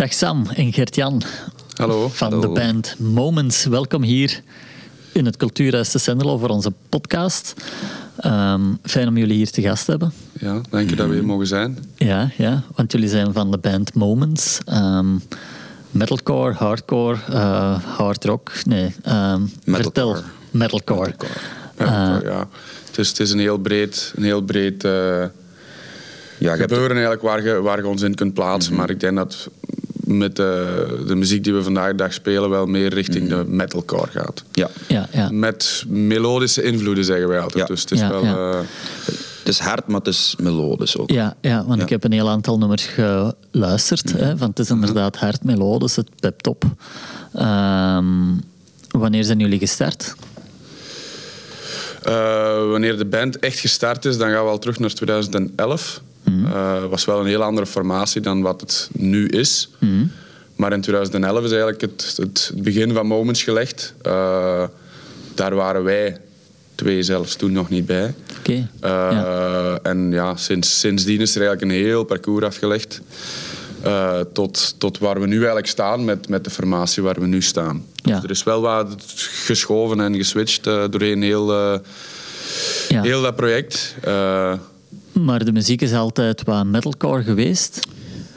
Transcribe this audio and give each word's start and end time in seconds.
Dag 0.00 0.12
Sam 0.12 0.46
en 0.54 0.72
Gert-Jan. 0.72 1.22
Hallo. 1.74 2.08
Van 2.08 2.32
Hallo. 2.32 2.40
de 2.54 2.60
band 2.60 2.94
Moments. 2.98 3.64
Welkom 3.64 4.02
hier 4.02 4.42
in 5.12 5.24
het 5.24 5.36
Cultuurhuis 5.36 5.90
te 5.90 5.98
Sendelo 5.98 6.38
voor 6.38 6.48
onze 6.48 6.72
podcast. 6.88 7.54
Ehm, 8.16 8.60
fijn 8.82 9.08
om 9.08 9.16
jullie 9.16 9.36
hier 9.36 9.50
te 9.50 9.62
gast 9.62 9.84
te 9.84 9.90
hebben. 9.90 10.12
Ja, 10.38 10.60
dank 10.70 10.90
je 10.90 10.96
dat 10.96 11.08
we 11.08 11.14
hier 11.14 11.24
mogen 11.24 11.46
zijn. 11.46 11.78
Ja, 11.96 12.30
ja, 12.36 12.62
want 12.74 12.92
jullie 12.92 13.08
zijn 13.08 13.32
van 13.32 13.50
de 13.50 13.58
band 13.58 13.94
Moments. 13.94 14.58
Ehm, 14.64 15.16
metalcore, 15.90 16.52
hardcore, 16.52 17.18
eh, 17.28 17.82
hard 17.84 18.24
rock. 18.24 18.52
Nee, 18.64 18.94
ehm, 19.02 19.40
Metalcore. 19.64 19.82
vertel. 19.82 20.16
Metalcore. 20.50 21.14
Ja, 21.78 22.16
Eh, 22.18 22.22
ja. 22.24 22.48
Het, 22.86 22.98
is, 22.98 23.08
het 23.08 23.20
is 23.20 23.30
een 23.30 23.38
heel 23.38 23.58
breed, 23.58 24.12
een 24.16 24.24
heel 24.24 24.42
breed 24.42 24.84
eh, 24.84 25.24
Ja, 26.38 26.56
gebeuren 26.56 26.90
eigenlijk 26.90 27.22
waar 27.22 27.42
je, 27.44 27.60
waar 27.62 27.78
je 27.78 27.86
ons 27.86 28.02
in 28.02 28.14
kunt 28.14 28.34
plaatsen. 28.34 28.74
Maar 28.74 28.90
ik 28.90 29.00
denk 29.00 29.16
dat 29.16 29.48
met 30.18 30.36
de, 30.36 31.02
de 31.06 31.14
muziek 31.14 31.44
die 31.44 31.52
we 31.54 31.62
vandaag 31.62 31.90
de 31.90 31.94
dag 31.96 32.12
spelen 32.12 32.50
wel 32.50 32.66
meer 32.66 32.94
richting 32.94 33.28
de 33.28 33.44
metalcore 33.46 34.10
gaat. 34.10 34.42
ja. 34.52 34.68
Ja, 34.88 35.08
ja. 35.12 35.28
Met 35.30 35.84
melodische 35.88 36.62
invloeden 36.62 37.04
zeggen 37.04 37.28
wij 37.28 37.40
altijd. 37.40 37.68
Ja. 37.68 37.74
Dus 37.74 37.80
het 37.80 37.90
is 37.90 38.00
Ja, 38.00 38.10
wel... 38.10 38.24
ja. 38.24 38.50
eh, 38.52 38.58
Het 39.38 39.48
is 39.48 39.58
hard, 39.58 39.86
maar 39.86 39.98
het 39.98 40.08
is 40.08 40.34
melodisch 40.38 40.96
ook. 40.98 41.10
Ja, 41.10 41.36
ja, 41.40 41.64
want 41.64 41.78
Ja. 41.78 41.84
ik 41.84 41.90
heb 41.90 42.04
een 42.04 42.12
heel 42.12 42.28
aantal 42.28 42.58
nummers 42.58 42.86
geluisterd. 42.86 44.12
Hè, 44.12 44.36
van 44.36 44.48
het 44.48 44.58
is 44.58 44.70
inderdaad 44.70 45.16
hard 45.16 45.44
melodisch, 45.44 45.96
het 45.96 46.08
pept 46.20 46.46
op. 46.46 46.64
Ehm, 47.34 48.06
wanneer 48.90 49.24
zijn 49.24 49.38
jullie 49.38 49.58
gestart? 49.58 50.14
Eh, 52.02 52.68
wanneer 52.70 52.98
de 52.98 53.04
band 53.04 53.38
echt 53.38 53.58
gestart 53.58 54.04
is, 54.04 54.18
dan 54.18 54.30
gaan 54.30 54.44
we 54.44 54.50
al 54.50 54.58
terug 54.58 54.78
naar 54.78 54.90
2011. 54.92 56.00
Eh, 56.52 56.84
was 56.84 57.04
wel 57.04 57.20
een 57.20 57.26
heel 57.26 57.42
andere 57.42 57.66
formatie 57.66 58.20
dan 58.20 58.42
wat 58.42 58.60
het 58.60 58.90
nu 58.92 59.26
is. 59.26 59.70
Maar 60.56 60.72
in 60.72 60.80
2011 60.80 61.44
is 61.44 61.50
eigenlijk 61.50 61.80
het, 61.80 62.14
het 62.16 62.52
begin 62.56 62.92
van 62.92 63.06
Moments 63.06 63.42
gelegd. 63.42 63.94
Eh, 64.02 64.64
daar 65.34 65.54
waren 65.54 65.84
wij 65.84 66.16
twee 66.74 67.02
zelfs 67.02 67.36
toen 67.36 67.52
nog 67.52 67.68
niet 67.68 67.86
bij. 67.86 68.14
Oké. 68.38 68.52
Eh, 68.52 68.90
ja. 68.90 69.78
En 69.82 70.10
ja, 70.10 70.36
sinds, 70.36 70.78
sindsdien 70.78 71.20
is 71.20 71.34
er 71.34 71.42
eigenlijk 71.42 71.72
een 71.72 71.84
heel 71.84 72.04
parcours 72.04 72.44
afgelegd. 72.44 73.00
tot, 74.32 74.74
tot 74.78 74.98
waar 74.98 75.20
we 75.20 75.26
nu 75.26 75.36
eigenlijk 75.36 75.66
staan 75.66 76.04
met, 76.04 76.28
met 76.28 76.44
de 76.44 76.50
formatie 76.50 77.02
waar 77.02 77.20
we 77.20 77.26
nu 77.26 77.42
staan. 77.42 77.84
Ja. 77.94 78.14
Dus 78.14 78.24
er 78.24 78.30
is 78.30 78.42
wel 78.42 78.60
wat 78.60 78.94
geschoven 79.44 80.00
en 80.00 80.14
geswitcht 80.14 80.66
eh, 80.66 80.84
doorheen 80.90 81.22
heel, 81.22 81.52
ja. 82.88 83.02
heel 83.02 83.22
dat 83.22 83.36
project. 83.36 83.94
Maar 85.26 85.44
de 85.44 85.52
muziek 85.52 85.80
is 85.82 85.92
altijd 85.92 86.42
wat 86.44 86.66
metalcore 86.66 87.22
geweest. 87.22 87.74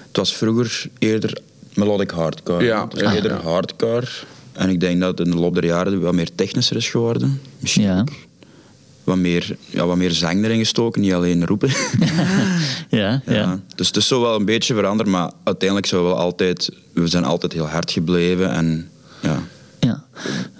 Het 0.08 0.18
was 0.18 0.36
vroeger 0.36 0.86
eerder 1.00 1.38
melodic 1.74 2.12
hardcore. 2.12 2.64
Ja, 2.66 2.84
Het 2.84 2.96
is 2.96 3.02
ja, 3.02 3.14
eerder 3.14 3.32
ja. 3.32 3.38
hardcore. 3.42 4.08
En 4.52 4.70
ik 4.70 4.80
denk 4.80 5.00
dat 5.02 5.18
het 5.18 5.28
in 5.28 5.34
de 5.34 5.40
loop 5.40 5.54
der 5.54 5.66
jaren 5.66 6.02
wat 6.02 6.14
meer 6.14 6.30
technischer 6.36 6.76
is 6.76 6.90
geworden. 6.90 7.42
Misschien 7.60 7.84
Ja. 7.84 8.04
wat 9.04 9.18
meer, 9.18 9.58
ja, 9.66 9.86
wat 9.86 9.98
meer 9.98 10.12
zang 10.12 10.44
erin 10.46 10.58
gestoken, 10.58 11.02
niet 11.02 11.14
alleen 11.14 11.46
roepen. 11.46 11.70
Ja, 12.90 13.22
ja. 13.26 13.34
Ja. 13.34 13.60
Dus 13.76 13.88
het 13.88 13.96
is 13.96 14.08
zo 14.08 14.22
wel 14.22 14.36
een 14.36 14.46
beetje 14.46 14.74
veranderd, 14.74 15.10
maar 15.10 15.32
uiteindelijk 15.44 15.88
zijn 15.88 16.02
we 16.02 16.08
wel 16.08 16.18
altijd, 16.18 16.70
we 16.94 17.08
zijn 17.08 17.24
altijd 17.24 17.54
heel 17.54 17.68
hard 17.68 17.92
gebleven. 17.92 18.52
En 18.52 18.90
ja, 19.22 19.44
ja. 19.80 20.04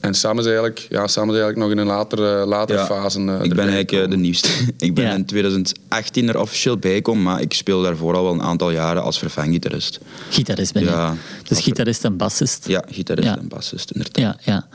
en 0.02 0.14
Sam 0.14 0.38
is, 0.38 0.44
eigenlijk, 0.44 0.86
ja, 0.90 1.06
Sam 1.06 1.22
is 1.30 1.36
eigenlijk 1.38 1.56
nog 1.58 1.70
in 1.70 1.78
een 1.78 1.86
latere, 1.86 2.46
latere 2.46 2.78
Ja, 2.78 2.86
fase. 2.86 3.18
eh, 3.18 3.42
ik 3.42 3.48
ben 3.54 3.58
eigenlijk 3.68 3.92
eh, 3.92 4.10
de 4.10 4.16
nieuwste. 4.16 4.48
Ik 4.78 4.94
ben 4.94 5.04
Ja. 5.04 5.14
in 5.14 5.24
2018 5.24 6.28
er 6.28 6.40
officieel 6.40 6.76
bij 6.76 6.94
gekomen, 6.94 7.22
maar 7.22 7.40
ik 7.40 7.52
speel 7.52 7.82
daarvoor 7.82 8.14
al 8.16 8.22
wel 8.22 8.32
een 8.32 8.42
aantal 8.42 8.70
jaren 8.70 9.02
als 9.02 9.18
vervanggitarist. 9.18 10.00
Gitarist 10.30 10.72
ben 10.72 10.82
je. 10.82 10.88
Ja. 10.88 11.14
Dus 11.48 11.60
gitarist 11.60 12.04
en 12.04 12.16
bassist. 12.16 12.66
Ja, 12.68 12.84
gitarist 12.90 13.28
Ja. 13.28 13.38
en 13.38 13.48
bassist 13.48 13.90
inderdaad. 13.90 14.38
Ja, 14.44 14.52
ja. 14.52 14.66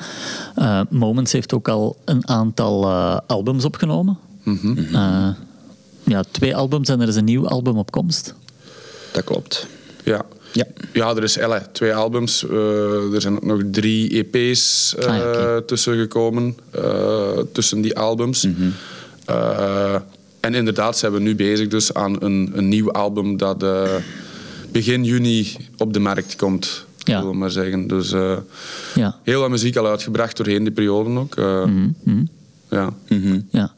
Eh, 0.55 0.81
Moments 0.89 1.31
heeft 1.31 1.53
ook 1.53 1.67
al 1.67 1.97
een 2.05 2.27
aantal 2.27 2.83
eh, 2.83 3.17
albums 3.27 3.66
opgenomen. 3.66 4.17
Mhm. 4.43 4.95
Eh, 4.95 5.27
ja, 6.03 6.23
twee 6.31 6.55
albums 6.55 6.89
en 6.89 7.01
er 7.01 7.07
is 7.07 7.16
een 7.16 7.23
nieuw 7.25 7.47
album 7.47 7.77
op 7.77 7.91
komst. 7.91 8.33
Dat 9.11 9.23
klopt. 9.23 9.67
Ja. 10.03 10.25
Ja. 10.57 10.66
Ja, 10.94 11.16
er 11.16 11.23
is 11.23 11.38
elle, 11.38 11.62
twee 11.72 11.94
albums. 11.94 12.45
eh, 12.47 13.13
er 13.13 13.22
zijn 13.22 13.35
ook 13.35 13.44
nog 13.45 13.62
drie 13.72 14.25
EP's 14.25 14.95
eh, 15.00 15.06
Ah, 15.06 15.57
tussen 15.57 15.97
gekomen. 15.97 16.57
eh, 16.72 17.38
tussen 17.53 17.81
die 17.81 17.97
albums. 17.97 18.44
Mhm. 18.45 18.69
Eh, 19.25 19.96
en 20.40 20.53
inderdaad 20.53 20.97
zijn 20.97 21.12
we 21.13 21.19
nu 21.19 21.35
bezig 21.35 21.67
dus 21.67 21.94
aan 21.94 22.22
een, 22.23 22.51
een 22.53 22.67
nieuw 22.67 22.91
album 22.91 23.38
dat 23.38 23.63
eh, 23.63 23.96
begin 24.72 25.03
juni 25.03 25.56
op 25.78 25.94
de 25.94 26.00
markt 26.00 26.35
komt. 26.35 26.85
Ja. 26.97 27.25
We 27.25 27.34
maar 27.34 27.51
zeggen. 27.51 27.88
Dus 27.88 28.12
eh, 28.12 28.38
Ja. 28.96 29.16
heel 29.23 29.40
wat 29.41 29.50
muziek 29.50 29.75
al 29.75 29.88
uitgebracht 29.88 30.38
doorheen 30.38 30.63
die 30.63 30.73
periode 30.73 31.19
ook. 31.19 31.35
eh, 31.35 31.63
Mhm. 31.66 32.23
ja. 32.69 32.94
Mhm. 33.09 33.40
ja. 33.50 33.73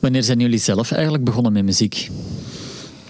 Wanneer 0.00 0.22
zijn 0.22 0.40
jullie 0.40 0.58
zelf 0.58 0.90
eigenlijk 0.92 1.24
begonnen 1.24 1.52
met 1.52 1.64
muziek? 1.64 2.10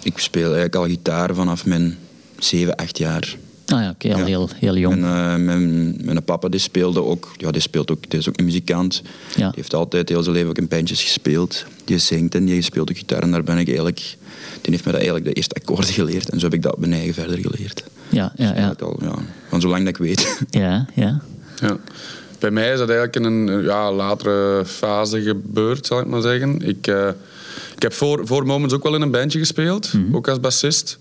Ik 0.03 0.17
speel 0.19 0.43
eigenlijk 0.43 0.75
al 0.75 0.85
gitaar 0.85 1.35
vanaf 1.35 1.65
mijn 1.65 1.97
7, 2.39 2.75
8 2.75 2.97
jaar. 2.97 3.35
Ah 3.67 3.81
ja, 3.81 3.89
oké, 3.89 4.13
al 4.13 4.19
Ja. 4.19 4.25
heel, 4.25 4.49
heel 4.55 4.77
jong. 4.77 4.99
Mijn, 4.99 5.39
eh, 5.39 5.45
mijn, 5.45 5.95
mijn 6.05 6.23
papa 6.23 6.49
die 6.49 6.59
speelde 6.59 7.03
ook, 7.03 7.31
ja, 7.37 7.51
die 7.51 7.61
speelt 7.61 7.91
ook, 7.91 8.09
die 8.09 8.19
is 8.19 8.29
ook 8.29 8.37
een 8.39 8.45
muzikant. 8.45 9.01
Ja. 9.35 9.45
Die 9.45 9.55
heeft 9.55 9.73
altijd 9.73 10.09
heel 10.09 10.23
zijn 10.23 10.35
leven 10.35 10.49
ook 10.49 10.57
in 10.57 10.67
bandjes 10.67 11.01
gespeeld. 11.03 11.65
Die 11.85 11.97
zingt 11.97 12.35
en 12.35 12.45
die 12.45 12.61
speelt 12.61 12.89
ook 12.89 12.97
gitaar 12.97 13.21
en 13.21 13.31
daar 13.31 13.43
ben 13.43 13.57
ik 13.57 13.67
eigenlijk, 13.67 13.97
die 14.61 14.71
heeft 14.71 14.85
me 14.85 14.91
dat 14.91 14.99
eigenlijk 15.01 15.25
de 15.25 15.33
eerste 15.33 15.55
akkoorden 15.55 15.93
geleerd 15.93 16.29
en 16.29 16.39
zo 16.39 16.45
heb 16.45 16.53
ik 16.53 16.61
dat 16.61 16.73
op 16.73 16.79
mijn 16.79 16.93
eigen 16.93 17.13
verder 17.13 17.37
geleerd. 17.39 17.83
ja, 18.09 18.31
ja, 18.35 18.43
ja. 18.45 18.49
Eigenlijk 18.51 18.81
al, 18.81 18.97
ja, 19.01 19.15
van 19.49 19.61
zolang 19.61 19.79
dat 19.85 19.89
ik 19.89 19.97
weet. 19.97 20.39
Ja, 20.49 20.85
ja. 20.93 21.21
Ja. 21.61 21.77
Bij 22.39 22.51
mij 22.51 22.71
is 22.71 22.77
dat 22.79 22.89
eigenlijk 22.89 23.15
in 23.15 23.23
een 23.23 23.63
ja, 23.63 23.91
latere 23.91 24.63
fase 24.65 25.21
gebeurd, 25.21 25.85
zal 25.85 25.99
ik 25.99 26.05
maar 26.07 26.21
zeggen. 26.21 26.61
Ik, 26.61 26.87
eh, 26.87 27.07
ik 27.75 27.81
heb 27.81 27.93
voor, 27.93 28.27
voor 28.27 28.45
Moments 28.45 28.73
ook 28.73 28.83
wel 28.83 28.95
in 28.95 29.01
een 29.01 29.11
bandje 29.11 29.39
gespeeld, 29.39 29.91
ook 30.11 30.27
als 30.27 30.39
bassist. 30.39 30.97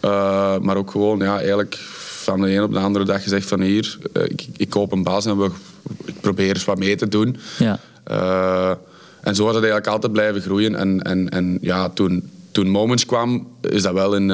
Eh, 0.00 0.58
maar 0.58 0.76
ook 0.76 0.90
gewoon, 0.90 1.18
ja, 1.18 1.36
eigenlijk 1.38 1.74
van 2.00 2.40
de 2.40 2.50
een 2.54 2.62
op 2.62 2.72
de 2.72 2.78
andere 2.78 3.04
dag 3.04 3.22
gezegd 3.22 3.48
van 3.48 3.60
hier, 3.60 3.98
eh, 4.12 4.22
ik, 4.24 4.46
ik 4.56 4.70
koop 4.70 4.92
een 4.92 5.02
bas 5.02 5.26
en 5.26 5.38
we, 5.38 5.50
ik 6.04 6.20
probeer 6.20 6.54
eens 6.54 6.64
wat 6.64 6.78
mee 6.78 6.96
te 6.96 7.08
doen. 7.08 7.36
Ja. 7.58 7.78
Eh, 8.04 8.70
en 9.20 9.34
zo 9.34 9.42
is 9.48 9.54
het 9.54 9.56
eigenlijk 9.64 9.86
altijd 9.86 10.12
blijven 10.12 10.40
groeien. 10.40 10.74
En, 10.74 11.02
en, 11.02 11.28
en 11.28 11.58
ja, 11.60 11.88
toen, 11.88 12.30
toen 12.52 12.68
Moments 12.68 13.06
kwam, 13.06 13.46
is 13.60 13.82
dat 13.82 13.92
wel 13.92 14.14
in... 14.14 14.30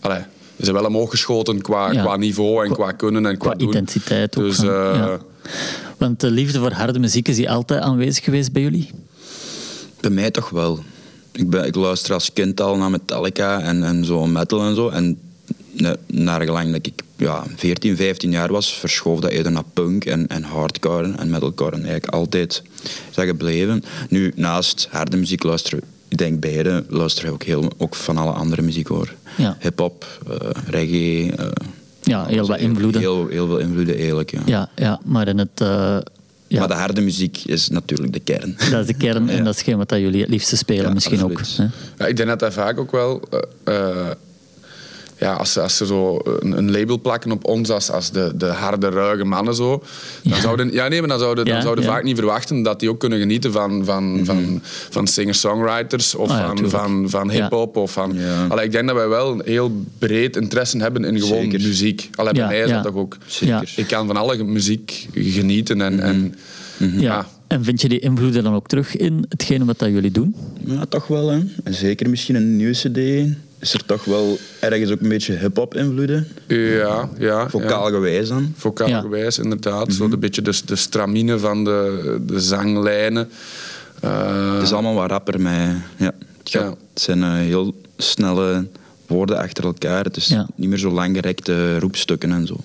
allee, 0.00 0.20
is 0.56 0.66
dat 0.66 0.74
wel 0.74 0.84
omhoog 0.84 1.10
geschoten 1.10 1.60
qua, 1.62 1.90
Ja. 1.92 2.02
qua 2.02 2.16
niveau 2.16 2.64
en 2.64 2.72
Qua- 2.72 2.84
qua 2.84 2.92
kunnen 2.92 3.26
en 3.26 3.38
qua, 3.38 3.48
Qua 3.48 3.58
doen. 3.58 3.68
identiteit 3.68 4.36
ook. 4.38 4.44
Dus 4.44 4.56
van, 4.56 4.66
ja. 4.66 5.18
Want 5.98 6.20
de 6.20 6.30
liefde 6.30 6.58
voor 6.58 6.72
harde 6.72 6.98
muziek, 6.98 7.28
is 7.28 7.36
die 7.36 7.50
altijd 7.50 7.82
aanwezig 7.82 8.24
geweest 8.24 8.52
bij 8.52 8.62
jullie? 8.62 8.90
Bij 10.00 10.10
mij 10.10 10.30
toch 10.30 10.50
wel. 10.50 10.78
Ik, 11.36 11.50
ben, 11.50 11.66
ik 11.66 11.74
luister 11.74 12.12
als 12.14 12.32
kind 12.32 12.60
al 12.60 12.76
naar 12.76 12.90
Metallica 12.90 13.60
en, 13.60 13.82
en 13.84 14.04
zo 14.04 14.26
metal 14.26 14.60
en 14.62 14.74
zo. 14.74 14.88
En 14.88 15.18
ne- 15.72 15.96
naar 16.06 16.42
gelang 16.42 16.72
dat 16.72 16.86
ik 16.86 17.02
ja, 17.16 17.44
14, 17.56 17.96
15 17.96 18.30
jaar 18.30 18.52
was, 18.52 18.72
verschoof 18.74 19.20
dat 19.20 19.30
eerder 19.30 19.52
naar 19.52 19.64
punk 19.72 20.04
en, 20.04 20.26
en 20.26 20.42
hardcore 20.42 21.12
en 21.16 21.30
metalcore. 21.30 21.70
En 21.76 21.82
eigenlijk 21.84 22.12
altijd 22.14 22.62
is 23.10 23.14
dat 23.14 23.24
gebleven. 23.26 23.84
Nu, 24.08 24.32
naast 24.36 24.88
harde 24.90 25.16
muziek 25.16 25.42
luisteren, 25.42 25.80
ik 26.08 26.18
denk 26.18 26.40
beide, 26.40 26.84
luisteren 26.88 27.32
ook, 27.32 27.42
heel, 27.42 27.70
ook 27.76 27.94
van 27.94 28.16
alle 28.16 28.32
andere 28.32 28.62
muziek 28.62 28.86
hoor. 28.88 29.14
Ja. 29.36 29.56
Hip-hop, 29.60 30.06
eh, 30.28 30.36
reggae. 30.70 31.32
eh, 31.36 31.46
Ja, 32.02 32.26
heel 32.26 32.46
wat 32.46 32.58
heel- 32.58 32.68
invloeden. 32.68 33.00
Heel, 33.00 33.26
heel 33.28 33.46
veel 33.46 33.58
invloeden 33.58 33.96
eigenlijk, 33.96 34.30
ja. 34.30 34.40
Ja, 34.46 34.68
ja, 34.76 35.00
maar 35.04 35.28
in 35.28 35.38
het, 35.38 35.60
eh, 35.60 35.96
Ja. 36.48 36.58
Maar 36.58 36.68
de 36.68 36.74
harde 36.74 37.00
muziek 37.00 37.38
is 37.44 37.68
natuurlijk 37.68 38.12
de 38.12 38.20
kern. 38.20 38.56
Dat 38.70 38.80
is 38.80 38.86
de 38.86 38.94
kern 38.94 39.28
en 39.28 39.36
Ja. 39.38 39.42
dat 39.42 39.54
is 39.54 39.62
geen 39.62 39.76
wat 39.76 39.88
dat 39.88 39.98
jullie 39.98 40.20
het 40.20 40.30
liefste 40.30 40.56
spelen 40.56 40.84
Ja, 40.84 40.92
misschien 40.92 41.24
ook. 41.24 41.40
Hè? 41.56 41.64
Ja, 41.98 42.06
ik 42.06 42.16
denk 42.16 42.28
dat 42.28 42.38
dat 42.38 42.52
vaak 42.52 42.78
ook 42.78 42.90
wel... 42.92 43.22
eh, 43.30 43.40
eh, 43.74 44.10
ja, 45.18 45.32
als, 45.32 45.52
ze- 45.52 45.60
als 45.60 45.76
ze 45.76 45.86
zo 45.86 46.20
een, 46.40 46.58
een 46.58 46.70
label 46.70 47.00
plakken 47.00 47.30
op 47.32 47.44
ons 47.44 47.70
als, 47.70 47.90
als 47.90 48.10
de, 48.10 48.32
de 48.36 48.46
harde, 48.46 48.88
ruige 48.88 49.24
mannen 49.24 49.54
zo, 49.54 49.82
dan 50.22 50.32
Ja. 50.34 50.40
zouden, 50.40 50.72
ja, 50.72 50.88
nee, 50.88 50.98
maar 51.00 51.08
dan 51.08 51.18
zouden, 51.18 51.44
Ja, 51.46 51.52
dan 51.52 51.62
zouden 51.62 51.84
ja. 51.84 51.90
vaak 51.90 52.02
niet 52.02 52.16
verwachten 52.16 52.62
dat 52.62 52.80
die 52.80 52.90
ook 52.90 52.98
kunnen 53.00 53.18
genieten 53.18 53.52
van, 53.52 53.84
van, 53.84 54.20
van, 54.24 54.60
van 54.90 55.06
singer-songwriters 55.06 56.14
of 56.14 56.30
Ah 56.30 56.36
ja, 56.38 56.46
van, 56.46 56.70
van, 56.70 57.10
van 57.10 57.28
Ja. 57.30 57.32
hip-hop. 57.42 57.76
Of 57.76 57.92
van, 57.92 58.14
Ja. 58.14 58.46
Allee, 58.48 58.64
ik 58.64 58.72
denk 58.72 58.86
dat 58.86 58.96
wij 58.96 59.08
wel 59.08 59.32
een 59.32 59.42
heel 59.44 59.84
breed 59.98 60.36
interesse 60.36 60.78
hebben 60.78 61.04
in 61.04 61.20
gewoon 61.20 61.42
Zeker. 61.50 61.60
muziek. 61.60 62.10
Allee, 62.14 62.32
bij 62.32 62.42
Ja, 62.42 62.48
mij 62.48 62.60
is 62.60 62.68
ja. 62.68 62.74
dat 62.82 62.92
toch 62.92 63.02
ook. 63.02 63.16
Zeker. 63.26 63.72
Ik 63.76 63.86
kan 63.86 64.06
van 64.06 64.16
alle 64.16 64.44
muziek 64.44 65.08
genieten 65.14 65.80
en, 65.80 66.00
en 66.00 66.34
Ja. 66.78 66.88
ja. 67.00 67.26
En 67.46 67.64
vind 67.64 67.80
je 67.80 67.88
die 67.88 67.98
invloeden 67.98 68.42
dan 68.42 68.54
ook 68.54 68.66
terug 68.68 68.96
in 68.96 69.24
hetgene 69.28 69.64
wat 69.64 69.78
dat 69.78 69.88
jullie 69.88 70.10
doen? 70.10 70.34
Ja, 70.64 70.84
toch 70.88 71.06
wel. 71.06 71.28
Hè. 71.28 71.38
En 71.64 71.74
zeker 71.74 72.10
misschien 72.10 72.34
een 72.34 72.56
nieuwe 72.56 72.72
cd. 72.72 73.28
Is 73.66 73.72
er 73.72 73.84
toch 73.84 74.04
wel 74.04 74.38
ergens 74.60 74.90
ook 74.90 75.00
een 75.00 75.08
beetje 75.08 75.32
hip-hop 75.36 75.74
invloeden? 75.74 76.28
Ja, 76.46 77.08
ja. 77.18 77.48
Vocaal 77.50 77.86
ja. 77.88 77.94
gewijs 77.94 78.28
dan. 78.28 78.52
Vocaal 78.56 78.88
Ja. 78.88 79.00
gewijs, 79.00 79.38
inderdaad. 79.38 79.92
Zo 79.92 80.04
een 80.04 80.18
beetje 80.20 80.42
de, 80.42 80.60
de 80.64 80.76
stramine 80.76 81.38
van 81.38 81.64
de, 81.64 82.18
de 82.26 82.40
zanglijnen. 82.40 83.28
Eh, 84.00 84.52
Het 84.54 84.62
is 84.62 84.72
allemaal 84.72 84.94
wat 84.94 85.10
rapper 85.10 85.40
met... 85.40 85.68
Ja, 85.96 86.12
het, 86.38 86.50
gaat- 86.50 86.76
het 86.92 87.02
zijn 87.02 87.22
eh, 87.22 87.32
heel 87.32 87.74
snelle 87.96 88.66
woorden 89.06 89.38
achter 89.38 89.64
elkaar. 89.64 90.04
Het 90.04 90.16
is 90.16 90.26
Ja. 90.26 90.46
niet 90.54 90.68
meer 90.68 90.78
zo 90.78 90.90
langgerekte 90.90 91.78
roepstukken 91.78 92.32
en 92.32 92.46
zo. 92.46 92.56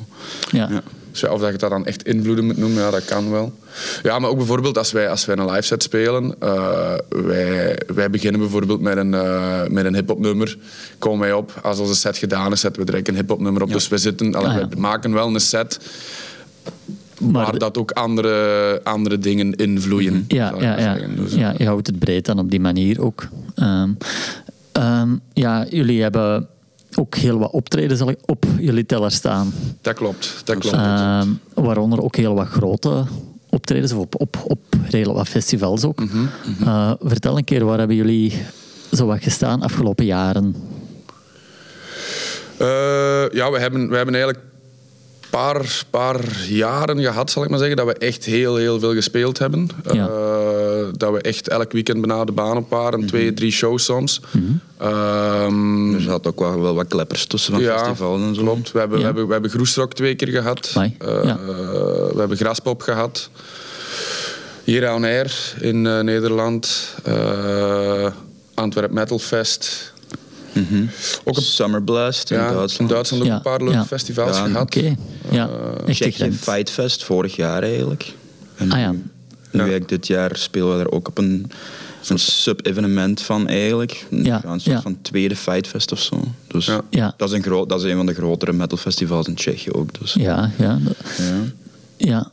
Ja. 0.51 0.69
Ja. 1.11 1.19
dus 1.19 1.19
ja, 1.21 1.31
of 1.33 1.39
dat 1.41 1.51
je 1.51 1.57
dat 1.57 1.69
dan 1.69 1.85
echt 1.85 2.03
invloeden 2.03 2.45
moet 2.45 2.57
noemen, 2.57 2.81
ja, 2.83 2.89
dat 2.91 3.05
kan 3.05 3.31
wel. 3.31 3.53
Ja, 4.03 4.19
maar 4.19 4.29
ook 4.29 4.37
bijvoorbeeld 4.37 4.77
als 4.77 4.91
wij, 4.91 5.09
als 5.09 5.25
wij 5.25 5.37
een 5.37 5.45
live 5.49 5.61
set 5.61 5.83
spelen. 5.83 6.35
eh, 6.39 6.93
wij, 7.09 7.77
wij 7.95 8.09
beginnen 8.09 8.39
bijvoorbeeld 8.41 8.81
met 8.81 8.97
een, 8.97 9.13
eh, 9.13 9.67
met 9.67 9.85
een 9.85 9.95
hip-hop 9.95 10.19
nummer. 10.19 10.57
Komen 10.99 11.19
wij 11.19 11.33
op, 11.33 11.59
als 11.63 11.79
onze 11.79 11.95
set 11.95 12.17
gedaan 12.17 12.51
is, 12.51 12.59
zetten 12.59 12.81
we 12.81 12.87
direct 12.91 13.07
een 13.07 13.15
hip-hop 13.15 13.39
nummer 13.39 13.61
op. 13.61 13.71
Dus 13.71 13.87
we, 13.87 13.97
zitten, 13.97 14.35
Ah, 14.35 14.41
ja. 14.43 14.67
we 14.67 14.79
maken 14.79 15.13
wel 15.13 15.27
een 15.27 15.39
set 15.39 15.79
Maar 17.19 17.31
waar 17.45 17.57
dat 17.57 17.77
ook 17.77 17.91
andere, 17.91 18.79
andere 18.83 19.17
dingen 19.17 19.55
invloeien. 19.55 20.25
Ja, 20.27 20.53
ik 20.53 20.61
ja, 20.61 20.77
ja. 20.77 20.81
zeggen. 20.81 21.15
Dus, 21.15 21.33
ja, 21.33 21.53
je 21.57 21.65
houdt 21.65 21.87
het 21.87 21.99
breed 21.99 22.25
dan 22.25 22.39
op 22.39 22.51
die 22.51 22.59
manier 22.59 23.01
ook. 23.01 23.27
Ehm, 23.55 23.89
ehm, 24.71 25.09
ja, 25.33 25.65
jullie 25.69 26.01
hebben 26.01 26.47
ook 26.97 27.15
heel 27.15 27.37
wat 27.39 27.51
optredens 27.51 28.01
op 28.25 28.45
jullie 28.59 28.85
teller 28.85 29.11
staan. 29.11 29.53
Dat 29.81 29.93
klopt, 29.95 30.41
dat 30.43 30.57
klopt. 30.57 30.75
Ehm, 30.75 31.27
waaronder 31.53 32.01
ook 32.01 32.15
heel 32.15 32.33
wat 32.35 32.47
grote 32.47 33.03
optredens, 33.49 33.91
of 33.91 33.97
op, 33.99 34.15
op, 34.19 34.37
op 34.43 34.59
redelijk 34.89 35.17
wat 35.17 35.27
festivals 35.27 35.83
ook. 35.83 35.99
Mhm, 35.99 36.25
Eh, 36.63 36.91
vertel 37.01 37.37
een 37.37 37.43
keer, 37.43 37.65
waar 37.65 37.77
hebben 37.77 37.95
jullie 37.95 38.33
zo 38.91 39.05
wat 39.05 39.23
gestaan 39.23 39.61
afgelopen 39.61 40.05
jaren? 40.05 40.55
Eh, 42.57 43.29
ja, 43.31 43.51
we 43.51 43.59
hebben, 43.59 43.89
we 43.89 43.95
hebben 43.95 44.13
eigenlijk 44.15 44.43
een 44.43 45.29
paar, 45.29 45.83
paar 45.89 46.45
jaren 46.47 46.99
gehad, 47.01 47.31
zal 47.31 47.43
ik 47.43 47.49
maar 47.49 47.59
zeggen, 47.59 47.77
dat 47.77 47.85
we 47.85 47.93
echt 47.93 48.25
heel, 48.25 48.55
heel 48.55 48.79
veel 48.79 48.93
gespeeld 48.93 49.37
hebben. 49.37 49.69
Ja. 49.91 50.07
Eh, 50.07 50.30
dat 51.01 51.11
we 51.13 51.21
echt 51.21 51.47
elk 51.47 51.71
weekend 51.71 52.01
bijna 52.05 52.25
de 52.25 52.31
baan 52.31 52.57
op 52.57 52.69
waren, 52.69 53.05
twee, 53.05 53.33
drie 53.33 53.51
shows 53.51 53.83
soms. 53.85 54.21
Ehm, 54.77 55.93
Er 55.93 56.01
zaten 56.01 56.31
ook 56.31 56.39
wel, 56.39 56.61
wel 56.61 56.75
wat 56.75 56.87
kleppers 56.87 57.25
tussen 57.25 57.53
van 57.53 57.61
ja, 57.61 57.77
festivals 57.77 58.21
en 58.21 58.35
zo. 58.35 58.41
klopt. 58.41 58.71
We 58.71 58.79
hebben, 58.79 58.97
Ja. 58.97 59.01
we 59.03 59.07
hebben, 59.07 59.25
we 59.27 59.33
hebben 59.33 59.51
Groesrock 59.51 59.93
twee 59.93 60.15
keer 60.15 60.27
gehad. 60.27 60.71
Eh, 60.75 60.89
ja. 61.23 61.39
we 62.13 62.15
hebben 62.17 62.37
Graspop 62.37 62.81
gehad. 62.81 63.29
Hier 64.63 64.93
on 64.93 65.03
Air 65.03 65.53
in 65.59 65.87
eh, 65.87 65.99
Nederland. 65.99 66.93
Eh 67.03 68.05
Antwerp 68.53 68.91
Metal 68.91 69.19
Fest. 69.19 69.93
Ook 71.23 71.35
een 71.37 71.41
Summer 71.41 71.83
Blast 71.83 72.31
in 72.31 72.37
ja, 72.37 72.43
Duitsland. 72.53 72.79
in 72.79 72.87
Duitsland 72.95 73.23
ook 73.23 73.29
Ja, 73.29 73.35
een 73.35 73.41
paar 73.41 73.59
leuke 73.59 73.73
ja. 73.73 73.85
festivals 73.85 74.37
Ja, 74.37 74.45
gehad. 74.45 74.61
Oké, 74.61 74.95
ja, 75.29 75.49
echt 75.49 75.85
de 75.85 75.91
Tsjechië 75.93 76.11
grens. 76.11 76.35
Fight 76.37 76.69
Fest 76.69 77.03
vorig 77.03 77.35
jaar 77.35 77.63
eigenlijk. 77.63 78.13
En 78.55 78.71
Ah 78.71 78.79
ja. 78.79 78.93
Nu, 79.51 79.59
eigenlijk 79.59 79.89
dit 79.89 80.07
jaar 80.07 80.37
spelen 80.37 80.77
we 80.77 80.83
er 80.83 80.91
ook 80.91 81.07
op 81.07 81.17
een, 81.17 81.51
een 82.07 82.19
sub-evenement 82.19 83.21
van 83.21 83.47
eigenlijk. 83.47 84.05
Een, 84.11 84.23
Ja, 84.23 84.41
een 84.45 84.59
soort 84.59 84.75
ja. 84.75 84.81
van 84.81 85.01
tweede 85.01 85.35
Fight 85.35 85.67
Fest 85.67 85.91
of 85.91 85.99
zo. 85.99 86.23
Dus 86.47 86.65
Ja. 86.65 86.81
Ja. 86.89 87.13
Dat, 87.17 87.29
is 87.29 87.35
een 87.35 87.43
groot, 87.43 87.69
dat 87.69 87.83
is 87.83 87.91
een 87.91 87.95
van 87.95 88.05
de 88.05 88.13
grotere 88.13 88.53
metalfestivals 88.53 89.27
in 89.27 89.35
Tsjechië 89.35 89.71
ook. 89.71 89.99
Dus. 89.99 90.13
Ja, 90.13 90.51
ja. 90.57 90.79
Ja. 91.17 91.33
ja. 91.97 92.31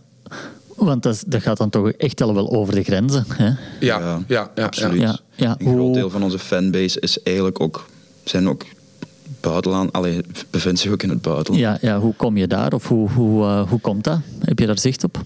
Want 0.77 1.03
dat, 1.03 1.25
dat 1.27 1.43
gaat 1.43 1.57
dan 1.57 1.71
toch 1.71 1.91
echt 1.91 2.21
al 2.21 2.35
wel 2.35 2.51
over 2.51 2.75
de 2.75 2.83
grenzen. 2.83 3.25
Hè? 3.29 3.47
Ja, 3.47 3.57
ja, 3.81 4.23
ja, 4.27 4.51
ja. 4.55 4.65
absoluut. 4.65 5.01
Ja, 5.01 5.19
ja. 5.35 5.57
Een 5.59 5.75
groot 5.75 5.95
deel 5.95 6.11
van 6.11 6.23
onze 6.23 6.39
fanbase 6.39 7.01
is 7.01 7.23
eigenlijk 7.23 7.61
ook, 7.61 7.87
zijn 8.25 8.49
ook 8.49 8.65
buitenland, 9.41 9.93
allee, 9.93 10.21
bevindt 10.51 10.81
zich 10.81 10.91
ook 10.93 11.03
in 11.03 11.09
het 11.09 11.23
buitenland. 11.23 11.63
Ja, 11.65 11.79
ja, 11.81 11.99
hoe 12.01 12.15
kom 12.17 12.37
je 12.37 12.47
daar? 12.47 12.73
Of 12.73 12.89
hoe, 12.89 13.11
hoe, 13.11 13.45
eh, 13.45 13.69
hoe 13.69 13.81
komt 13.81 14.05
dat? 14.05 14.19
Heb 14.41 14.59
je 14.59 14.67
daar 14.67 14.79
zicht 14.79 15.05
op? 15.05 15.23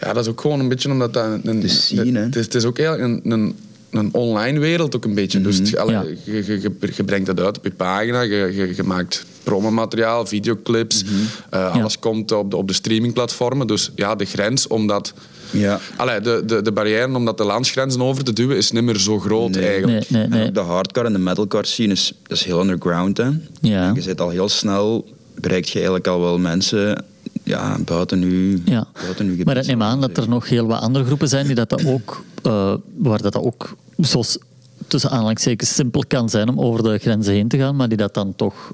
Ja, 0.00 0.12
dat 0.12 0.24
is 0.24 0.30
ook 0.30 0.40
gewoon 0.40 0.60
een 0.60 0.68
beetje 0.68 0.90
omdat 0.90 1.12
dat... 1.14 1.24
Een, 1.26 1.40
een- 1.44 1.60
De 1.60 1.68
scene, 1.68 2.18
hè? 2.18 2.24
het, 2.24 2.36
is, 2.36 2.44
het 2.44 2.54
is 2.54 2.64
ook 2.64 2.78
eigenlijk 2.78 3.24
een, 3.24 3.32
een, 3.32 3.54
een 3.90 4.14
online 4.14 4.58
wereld 4.58 4.96
ook 4.96 5.04
een 5.04 5.14
beetje. 5.14 5.40
Dus 5.40 5.58
het- 5.58 5.76
allee, 5.76 5.94
Ja. 5.94 6.02
je, 6.24 6.44
je, 6.46 6.60
je, 6.60 6.70
je 6.96 7.04
brengt 7.04 7.26
dat 7.26 7.40
uit 7.40 7.58
op 7.58 7.64
je 7.64 7.70
pagina, 7.70 8.20
je, 8.20 8.36
je, 8.54 8.72
je 8.76 8.82
maakt 8.82 9.24
promomateriaal, 9.42 10.26
videoclips. 10.26 11.04
eh, 11.50 11.72
alles 11.74 11.98
komt 11.98 12.32
op 12.32 12.50
de, 12.50 12.56
op 12.56 12.68
de 12.68 12.74
streamingplatformen. 12.74 13.66
Dus 13.66 13.90
ja, 13.94 14.14
de 14.14 14.24
grens 14.24 14.66
om 14.66 14.86
dat... 14.86 15.14
Ja. 15.50 15.80
Allee, 15.96 16.20
de, 16.20 16.42
de, 16.46 16.62
de 16.62 16.72
barrière 16.72 17.14
om 17.14 17.24
dat 17.24 17.38
de 17.38 17.44
landsgrenzen 17.44 18.02
over 18.02 18.24
te 18.24 18.32
duwen 18.32 18.56
is 18.56 18.70
niet 18.70 18.82
meer 18.82 18.98
zo 18.98 19.18
groot 19.18 19.50
Nee. 19.50 19.68
eigenlijk. 19.68 20.10
Nee, 20.10 20.20
nee, 20.20 20.30
En 20.30 20.38
nee. 20.38 20.48
ook 20.48 20.54
de 20.54 20.60
hardcore 20.60 21.06
en 21.06 21.12
de 21.12 21.18
metalcore 21.18 21.66
scene 21.66 21.92
is, 21.92 22.12
is 22.26 22.44
heel 22.44 22.60
underground. 22.60 23.16
Hè. 23.16 23.28
Ja. 23.60 23.88
En 23.88 23.94
je 23.94 24.00
zit 24.00 24.20
al 24.20 24.28
heel 24.28 24.48
snel, 24.48 25.04
bereikt 25.34 25.68
je 25.68 25.74
eigenlijk 25.74 26.06
al 26.06 26.20
wel 26.20 26.38
mensen 26.38 27.04
ja, 27.42 27.76
buiten 27.84 28.18
nu. 28.18 28.62
Ja. 28.64 28.86
Buiten 29.02 29.26
nu 29.26 29.44
Maar 29.44 29.56
ik 29.56 29.66
neem 29.66 29.82
aan 29.82 30.00
dat 30.00 30.16
er 30.16 30.28
nog 30.28 30.48
heel 30.48 30.66
wat 30.66 30.80
andere 30.80 31.04
groepen 31.04 31.28
zijn 31.28 31.46
die 31.46 31.54
dat, 31.54 31.68
dat 31.68 31.86
ook, 31.86 32.24
eh, 32.42 32.74
waar 32.96 33.22
dat, 33.22 33.32
dat 33.32 33.42
ook 33.42 33.76
zoals 33.96 34.38
tussen 34.86 35.10
aanhalingstekens 35.10 35.74
simpel 35.74 36.04
kan 36.08 36.28
zijn 36.28 36.48
om 36.48 36.60
over 36.60 36.82
de 36.82 36.98
grenzen 36.98 37.32
heen 37.32 37.48
te 37.48 37.58
gaan, 37.58 37.76
maar 37.76 37.88
die 37.88 37.96
dat 37.96 38.14
dan 38.14 38.32
toch 38.36 38.72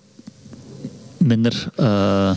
minder 1.16 1.68
eh, 1.76 2.30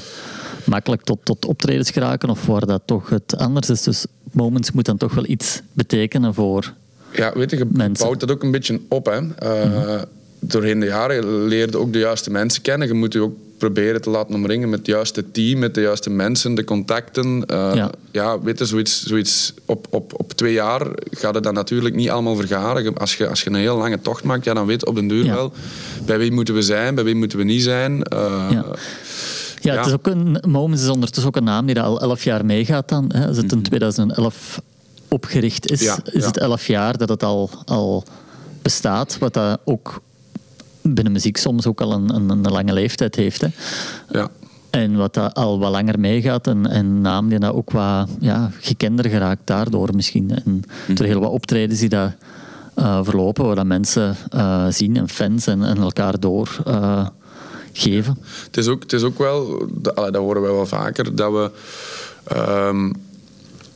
makkelijk 0.68 1.02
tot, 1.02 1.20
tot 1.24 1.46
optredens 1.46 1.92
geraken 1.92 2.30
of 2.30 2.46
waar 2.46 2.66
dat 2.66 2.82
toch 2.86 3.10
het 3.10 3.38
anders 3.38 3.70
is. 3.70 3.82
Dus 3.82 4.06
Moments 4.32 4.72
moet 4.72 4.86
dan 4.86 4.98
toch 4.98 5.14
wel 5.14 5.26
iets 5.28 5.62
betekenen 5.74 6.34
voor... 6.34 6.74
Ja, 7.14 7.32
weet 7.34 7.52
je, 7.52 7.58
je 7.58 7.66
Mensen. 7.72 8.06
bouwt 8.06 8.20
dat 8.20 8.32
ook 8.32 8.44
een 8.44 8.52
beetje 8.52 8.80
op. 8.88 9.06
Hè. 9.06 9.20
Eh, 9.36 10.02
Doorheen 10.40 10.80
de 10.80 10.86
jaren 10.86 11.44
leer 11.48 11.70
je 11.72 11.78
ook 11.78 11.94
de 11.94 12.00
juiste 12.00 12.32
mensen 12.32 12.62
kennen. 12.62 12.88
Je 12.88 12.94
moet 12.94 13.14
je 13.14 13.22
ook 13.22 13.36
proberen 13.58 14.02
te 14.02 14.10
laten 14.10 14.36
omringen 14.36 14.70
met 14.70 14.80
het 14.80 14.88
juiste 14.88 15.32
team, 15.32 15.60
met 15.60 15.76
de 15.76 15.82
juiste 15.82 16.10
mensen, 16.10 16.56
de 16.56 16.64
contacten. 16.64 17.46
Eh, 17.46 17.72
Ja. 17.74 17.92
ja. 18.12 18.42
weet 18.42 18.60
je, 18.60 18.66
zoiets, 18.66 19.04
zoiets 19.06 19.54
op, 19.66 19.88
op, 19.90 20.20
op 20.20 20.34
twee 20.34 20.54
jaar 20.54 20.88
gaat 21.12 21.36
het 21.36 21.44
dan 21.44 21.54
natuurlijk 21.54 21.96
niet 21.96 22.10
allemaal 22.10 22.36
vergaren. 22.36 22.98
Als 22.98 23.16
je, 23.16 23.28
als 23.28 23.42
je 23.44 23.50
een 23.50 23.56
heel 23.56 23.78
lange 23.78 24.02
tocht 24.02 24.24
maakt, 24.24 24.44
ja, 24.46 24.54
dan 24.54 24.66
weet 24.66 24.80
je 24.82 24.88
op 24.88 24.96
den 24.96 25.08
duur 25.08 25.26
Ja. 25.26 25.34
wel 25.34 25.52
bij 26.06 26.18
wie 26.18 26.32
moeten 26.32 26.54
we 26.54 26.62
zijn, 26.62 26.96
bij 26.96 27.04
wie 27.04 27.16
moeten 27.16 27.38
we 27.38 27.44
niet 27.44 27.62
zijn. 27.64 28.04
Eh, 28.04 28.48
Ja. 28.52 28.66
Ja, 29.62 29.74
Ja. 29.74 29.78
het 29.78 29.88
is 29.88 29.94
ook 29.94 30.08
een, 30.08 30.44
Moments 30.48 30.84
is 30.84 30.90
ondertussen 30.90 31.28
ook 31.28 31.36
een 31.36 31.44
naam 31.44 31.66
die 31.66 31.76
dat 31.76 31.86
al 31.86 32.02
elf 32.02 32.24
jaar 32.24 32.46
meegaat 32.46 32.90
dan. 32.90 33.12
Hè. 33.14 33.28
Als 33.28 33.38
het 33.38 33.52
in 33.52 33.62
2011 33.62 34.62
opgericht 35.08 35.72
is, 35.72 35.82
Ja, 35.82 35.98
is 36.12 36.26
het 36.26 36.38
elf 36.38 36.68
jaar 36.68 36.98
dat 36.98 37.10
het 37.10 37.24
al, 37.24 37.50
al 37.66 38.04
bestaat. 38.62 39.18
Wat 39.18 39.34
dat 39.34 39.60
ook 39.64 40.02
binnen 40.82 41.14
muziek 41.14 41.38
soms 41.38 41.66
ook 41.66 41.82
al 41.82 41.92
een, 41.94 42.16
een, 42.16 42.30
een 42.30 42.42
lange 42.42 42.74
leeftijd 42.74 43.16
heeft. 43.16 43.42
Hè. 43.42 43.48
ja. 44.10 44.30
En 44.70 44.96
wat 44.96 45.14
dat 45.14 45.34
al 45.34 45.60
wat 45.60 45.72
langer 45.72 46.00
meegaat. 46.00 46.48
En, 46.48 46.68
en 46.68 46.86
een 46.86 47.02
naam 47.02 47.30
die 47.30 47.40
dat 47.40 47.54
ook 47.54 47.72
wat 47.72 48.10
ja, 48.20 48.52
gekender 48.60 49.10
geraakt 49.10 49.42
daardoor 49.44 49.96
misschien. 49.96 50.32
En 50.46 50.64
door 50.96 51.06
heel 51.06 51.20
wat 51.20 51.32
optredens 51.32 51.80
die 51.80 51.90
dat 51.90 52.12
eh, 52.74 53.00
verlopen, 53.04 53.46
waar 53.46 53.56
dat 53.56 53.66
mensen 53.66 54.16
eh, 54.30 54.66
zien 54.70 54.98
en 54.98 55.10
fans 55.10 55.48
en, 55.48 55.64
en 55.64 55.78
elkaar 55.78 56.20
door 56.20 56.58
eh, 56.66 57.08
geven. 57.78 58.18
Het 58.46 58.58
is 58.58 58.68
ook, 58.68 58.82
het 58.84 58.94
is 58.94 59.04
ook 59.04 59.18
wel, 59.18 59.68
dat, 59.72 59.96
dat 59.96 60.16
horen 60.16 60.42
wij 60.42 60.52
wel 60.52 60.66
vaker, 60.66 61.16
dat 61.16 61.32
we. 61.32 61.52
ehm, 62.24 62.92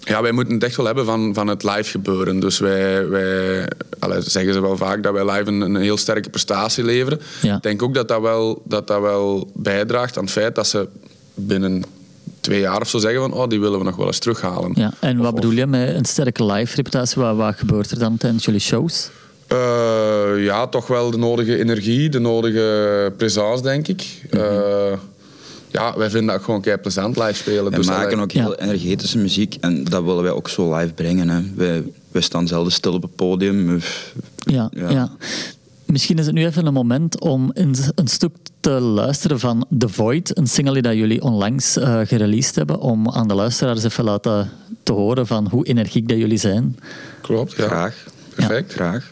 ja, 0.04 0.22
wij 0.22 0.32
moeten 0.32 0.54
het 0.54 0.64
echt 0.64 0.76
wel 0.76 0.86
hebben 0.86 1.06
van, 1.06 1.34
van 1.34 1.48
het 1.48 1.64
live 1.64 1.84
gebeuren. 1.90 2.40
Dus 2.40 2.60
wij, 2.60 3.08
wij 3.08 3.68
allee, 4.00 4.22
zeggen 4.22 4.54
ze 4.54 4.62
wel 4.62 4.78
vaak 4.78 5.04
dat 5.04 5.14
wij 5.14 5.26
live 5.26 5.48
een, 5.52 5.62
een 5.62 5.76
heel 5.76 5.98
sterke 5.98 6.30
prestatie 6.30 6.84
leveren. 6.84 7.20
Ja. 7.42 7.56
Ik 7.56 7.64
denk 7.64 7.82
ook 7.84 7.94
dat 7.94 8.08
dat, 8.08 8.22
wel, 8.22 8.62
dat 8.66 8.88
dat 8.88 9.02
wel 9.02 9.52
bijdraagt 9.54 10.18
aan 10.18 10.24
het 10.24 10.32
feit 10.32 10.56
dat 10.56 10.68
ze 10.68 10.88
binnen 11.34 11.84
twee 12.40 12.60
jaar 12.60 12.82
of 12.82 12.90
zo 12.90 12.98
zeggen 12.98 13.22
van 13.22 13.34
oh, 13.34 13.48
die 13.50 13.60
willen 13.60 13.78
we 13.80 13.86
nog 13.86 13.96
wel 13.96 14.08
eens 14.08 14.20
terughalen. 14.20 14.72
Ja, 14.76 14.94
en 15.00 15.18
wat 15.18 15.28
of- 15.28 15.34
bedoel 15.34 15.52
je 15.52 15.66
met 15.68 15.96
een 15.96 16.06
sterke 16.06 16.46
live 16.46 16.76
reputatie? 16.76 17.22
Wat, 17.22 17.36
wat 17.36 17.56
gebeurt 17.56 17.92
er 17.92 18.00
dan 18.00 18.18
tijdens 18.18 18.46
jullie 18.46 18.60
shows? 18.60 19.10
Eh, 19.52 20.44
ja, 20.44 20.68
toch 20.68 20.88
wel 20.88 21.12
de 21.12 21.18
nodige 21.18 21.58
energie, 21.60 22.10
de 22.10 22.20
nodige 22.20 23.14
presence, 23.18 23.62
denk 23.64 23.88
ik. 23.88 24.22
Eh, 24.30 24.42
ja, 25.68 25.98
wij 25.98 26.10
vinden 26.10 26.36
dat 26.36 26.44
gewoon 26.44 26.62
kei 26.62 26.78
plezant 26.78 27.18
live 27.18 27.34
spelen. 27.34 27.72
We 27.72 27.78
Dus 27.78 27.88
maken 27.88 28.06
allee, 28.08 28.22
ook 28.24 28.32
Ja. 28.32 28.42
heel 28.42 28.56
energetische 28.56 29.18
muziek 29.18 29.58
en 29.60 29.84
dat 29.84 30.04
willen 30.04 30.24
wij 30.24 30.32
ook 30.32 30.50
zo 30.50 30.76
live 30.76 30.94
brengen. 30.94 31.30
Hè. 31.30 31.42
Wij, 31.56 31.84
wij 32.12 32.22
staan 32.22 32.48
zelden 32.48 32.72
stil 32.72 32.94
op 32.94 33.02
het 33.02 33.16
podium. 33.16 33.82
Ja, 34.38 34.70
ja. 34.74 34.90
Ja. 34.90 35.10
Misschien 35.86 36.18
is 36.18 36.26
het 36.26 36.36
nu 36.36 36.46
even 36.46 36.66
een 36.66 36.74
moment 36.74 37.20
om 37.20 37.50
een, 37.54 37.76
een 37.96 38.08
stuk 38.08 38.32
te 38.60 38.70
luisteren 38.70 39.40
van 39.40 39.66
The 39.78 39.90
Void, 39.90 40.38
een 40.38 40.48
single 40.48 40.82
dat 40.82 40.94
jullie 40.94 41.22
onlangs 41.22 41.78
eh 41.78 42.00
gereleased 42.04 42.56
hebben, 42.56 42.80
om 42.80 43.10
aan 43.10 43.28
de 43.28 43.34
luisteraars 43.34 43.84
even 43.84 44.04
laten 44.04 44.50
te 44.84 44.92
horen 44.92 45.28
van 45.28 45.48
hoe 45.48 45.66
energiek 45.66 46.08
dat 46.08 46.18
jullie 46.18 46.38
zijn. 46.38 46.78
Klopt, 47.22 47.52
ja. 47.58 47.66
Graag. 47.68 47.96
Perfect. 48.36 48.74
Graag. 48.74 49.12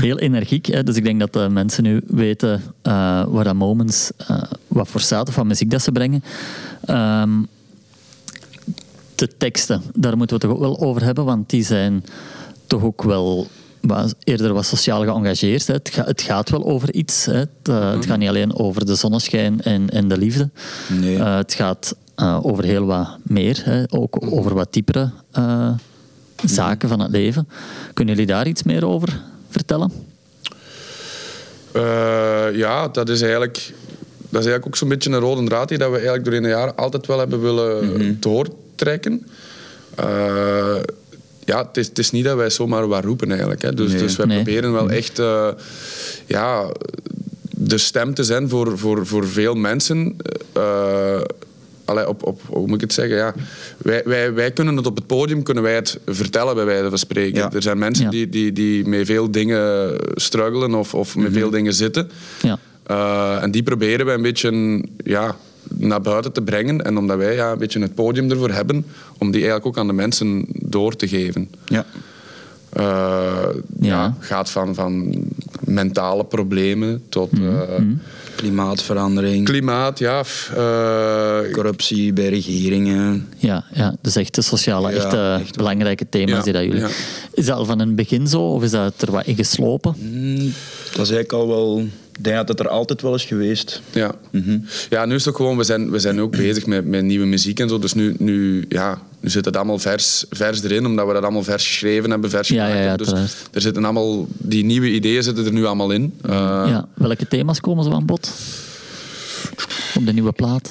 heel 0.00 0.18
energiek. 0.18 0.66
Hè? 0.66 0.82
Dus 0.82 0.96
ik 0.96 1.04
denk 1.04 1.20
dat 1.20 1.32
de 1.32 1.48
mensen 1.50 1.82
nu 1.82 2.00
weten 2.06 2.62
eh, 2.82 2.92
waar 3.26 3.44
dat 3.44 3.54
Moments, 3.54 4.10
eh, 4.16 4.42
wat 4.68 4.88
voor 4.88 5.00
staat 5.00 5.28
of 5.28 5.34
wat 5.34 5.44
muziek 5.44 5.70
dat 5.70 5.82
ze 5.82 5.92
brengen. 5.92 6.24
Ehm, 6.84 7.30
de 9.14 9.36
teksten, 9.36 9.82
daar 9.94 10.16
moeten 10.16 10.38
we 10.40 10.46
het 10.46 10.54
toch 10.56 10.66
ook 10.68 10.76
wel 10.78 10.86
over 10.88 11.02
hebben, 11.04 11.24
want 11.24 11.50
die 11.50 11.64
zijn 11.64 12.04
toch 12.66 12.82
ook 12.82 13.02
wel 13.02 13.46
wat- 13.80 14.14
eerder 14.24 14.52
wat 14.52 14.66
sociaal 14.66 15.04
geëngageerd. 15.04 15.66
Hè? 15.66 15.74
Het, 15.74 15.88
ga- 15.88 16.04
het 16.04 16.22
gaat 16.22 16.50
wel 16.50 16.64
over 16.64 16.94
iets. 16.94 17.24
Hè? 17.24 17.32
Het, 17.38 17.48
eh, 17.62 17.90
het 17.92 18.06
gaat 18.06 18.18
niet 18.18 18.28
alleen 18.28 18.54
over 18.58 18.86
de 18.86 18.94
zonneschijn 18.94 19.60
en, 19.62 19.90
en 19.90 20.08
de 20.08 20.18
liefde. 20.18 20.50
Nee. 21.00 21.16
Eh, 21.18 21.36
het 21.36 21.54
gaat 21.54 21.96
eh, 22.14 22.38
over 22.42 22.64
heel 22.64 22.84
wat 22.84 23.08
meer, 23.22 23.60
hè? 23.64 23.82
ook 23.88 24.16
over 24.32 24.54
wat 24.54 24.72
diepere 24.72 25.10
eh, 25.32 25.70
zaken 26.44 26.88
van 26.88 27.00
het 27.00 27.10
leven. 27.10 27.48
Kunnen 27.94 28.14
jullie 28.14 28.30
daar 28.32 28.46
iets 28.46 28.62
meer 28.62 28.86
over 28.86 29.20
vertellen? 29.50 29.92
Eh, 31.72 32.46
ja, 32.52 32.88
dat 32.88 33.08
is 33.08 33.20
eigenlijk, 33.20 33.54
dat 34.18 34.40
is 34.40 34.46
eigenlijk 34.46 34.66
ook 34.66 34.76
zo'n 34.76 34.88
beetje 34.88 35.10
een 35.10 35.18
rode 35.18 35.44
draad 35.44 35.68
die 35.68 35.78
dat 35.78 35.88
we 35.88 35.94
eigenlijk 35.94 36.24
doorheen 36.24 36.42
de 36.42 36.48
jaren 36.48 36.76
altijd 36.76 37.06
wel 37.06 37.18
hebben 37.18 37.40
willen 37.40 38.16
doortrekken. 38.20 39.26
Eh, 39.94 40.76
ja, 41.44 41.66
het 41.66 41.76
is, 41.76 41.86
het 41.86 41.98
is 41.98 42.10
niet 42.10 42.24
dat 42.24 42.36
wij 42.36 42.50
zomaar 42.50 42.88
wat 42.88 43.04
roepen 43.04 43.30
eigenlijk. 43.30 43.62
Hè. 43.62 43.74
Dus, 43.74 43.90
Nee. 43.90 44.00
dus 44.02 44.16
wij 44.16 44.26
Nee. 44.26 44.42
proberen 44.42 44.72
wel 44.72 44.90
echt 44.90 45.18
eh, 45.18 45.48
ja, 46.26 46.72
de 47.50 47.78
stem 47.78 48.14
te 48.14 48.24
zijn 48.24 48.48
voor, 48.48 48.78
voor, 48.78 49.06
voor 49.06 49.26
veel 49.28 49.54
mensen. 49.54 50.16
Allee, 51.88 52.08
op, 52.08 52.26
op, 52.26 52.40
hoe 52.46 52.66
moet 52.66 52.74
ik 52.74 52.80
het 52.80 52.92
zeggen? 52.92 53.16
Ja. 53.16 53.34
Wij, 53.78 54.02
wij, 54.04 54.34
wij 54.34 54.50
kunnen 54.50 54.76
het 54.76 54.86
op 54.86 54.96
het 54.96 55.06
podium 55.06 55.42
kunnen 55.42 55.62
wij 55.62 55.74
het 55.74 55.98
vertellen, 56.06 56.54
bij 56.54 56.64
wijze 56.64 56.88
van 56.88 56.98
spreken. 56.98 57.38
Ja. 57.40 57.52
Er 57.52 57.62
zijn 57.62 57.78
mensen 57.78 58.04
Ja. 58.04 58.10
die, 58.10 58.28
die, 58.28 58.52
die 58.52 58.86
met 58.88 59.06
veel 59.06 59.30
dingen 59.30 59.96
struggelen 60.14 60.74
of, 60.74 60.94
of 60.94 61.16
met 61.16 61.32
veel 61.32 61.50
dingen 61.50 61.74
zitten. 61.74 62.10
Ja. 62.42 62.58
Eh, 62.82 63.42
en 63.42 63.50
die 63.50 63.62
proberen 63.62 64.06
wij 64.06 64.14
een 64.14 64.22
beetje 64.22 64.82
ja, 65.04 65.36
naar 65.68 66.00
buiten 66.00 66.32
te 66.32 66.42
brengen. 66.42 66.84
En 66.84 66.96
omdat 66.98 67.16
wij 67.16 67.34
ja, 67.34 67.52
een 67.52 67.58
beetje 67.58 67.80
het 67.80 67.94
podium 67.94 68.30
ervoor 68.30 68.50
hebben, 68.50 68.86
om 69.18 69.30
die 69.30 69.40
eigenlijk 69.40 69.66
ook 69.66 69.78
aan 69.78 69.86
de 69.86 69.92
mensen 69.92 70.44
door 70.48 70.96
te 70.96 71.08
geven. 71.08 71.50
Ja. 71.66 71.84
Eh, 72.72 72.82
ja. 72.82 73.54
Ja. 73.80 74.16
gaat 74.18 74.50
van, 74.50 74.74
van 74.74 75.14
mentale 75.68 76.24
problemen 76.24 77.02
tot 77.08 77.30
eh, 77.32 77.82
Klimaatverandering, 78.36 79.44
klimaat, 79.44 79.98
ja. 79.98 80.22
eh, 80.56 81.52
corruptie 81.52 82.12
bij 82.12 82.28
regeringen. 82.28 83.28
Ja, 83.36 83.64
ja, 83.72 83.96
dus 84.00 84.16
echt 84.16 84.34
de 84.34 84.42
sociale, 84.42 84.90
Ja, 84.90 84.96
echt, 84.96 85.12
eh, 85.12 85.40
echt 85.40 85.56
belangrijke 85.56 86.08
thema's 86.08 86.36
Ja, 86.36 86.42
die 86.42 86.52
dat 86.52 86.62
jullie... 86.62 86.80
ja. 86.80 86.88
Is 87.32 87.46
dat 87.46 87.56
al 87.56 87.64
van 87.64 87.80
een 87.80 87.94
begin 87.94 88.26
zo, 88.28 88.40
of 88.40 88.62
is 88.62 88.70
dat 88.70 89.02
er 89.02 89.12
wat 89.12 89.26
in 89.26 89.36
geslopen? 89.36 89.94
Hmm, 89.98 90.36
dat 90.92 91.06
is 91.06 91.10
eigenlijk 91.10 91.32
al 91.32 91.48
wel... 91.48 91.78
Ik 92.16 92.24
denk 92.24 92.36
dat 92.36 92.48
het 92.48 92.60
er 92.60 92.68
altijd 92.68 93.02
wel 93.02 93.14
is 93.14 93.24
geweest. 93.24 93.82
Ja. 93.90 94.14
ja, 94.90 95.04
nu 95.04 95.14
is 95.14 95.24
het 95.24 95.34
ook 95.34 95.36
gewoon, 95.36 95.56
we 95.56 95.64
zijn, 95.64 95.90
we 95.90 95.98
zijn 95.98 96.20
ook 96.20 96.36
bezig 96.36 96.66
met, 96.66 96.86
met 96.86 97.04
nieuwe 97.04 97.26
muziek 97.26 97.60
en 97.60 97.68
zo. 97.68 97.78
Dus 97.78 97.94
nu, 97.94 98.14
nu, 98.18 98.64
ja, 98.68 99.02
nu 99.20 99.30
zit 99.30 99.44
het 99.44 99.56
allemaal 99.56 99.78
vers, 99.78 100.24
vers 100.30 100.62
erin, 100.62 100.86
omdat 100.86 101.06
we 101.06 101.12
dat 101.12 101.22
allemaal 101.22 101.42
vers 101.42 101.66
geschreven 101.66 102.10
hebben, 102.10 102.30
vers 102.30 102.48
Ja, 102.48 102.54
gemaakt 102.54 102.72
ja, 102.78 102.82
ja, 102.82 102.88
hebben. 102.88 103.06
Dus 103.06 103.34
er 103.52 103.60
zitten 103.60 103.84
allemaal, 103.84 104.26
die 104.28 104.64
nieuwe 104.64 104.90
ideeën 104.90 105.22
zitten 105.22 105.44
er 105.44 105.52
nu 105.52 105.64
allemaal 105.66 105.90
in. 105.90 106.14
Eh, 106.22 106.30
ja. 106.66 106.88
Welke 106.94 107.28
thema's 107.28 107.60
komen 107.60 107.84
zo 107.84 107.90
aan 107.90 108.06
bod? 108.06 108.30
Op 109.94 110.06
de 110.06 110.12
nieuwe 110.12 110.32
plaat? 110.32 110.70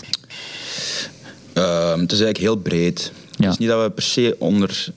Ehm, 1.53 1.99
het 1.99 2.11
is 2.11 2.19
eigenlijk 2.21 2.37
heel 2.37 2.55
breed. 2.55 3.11
Ja. 3.31 3.43
Het 3.43 3.51
is 3.53 3.57
niet 3.57 3.69
dat 3.69 3.83
we 3.83 3.89
per 3.91 4.03
se 4.03 4.35
onder 4.39 4.87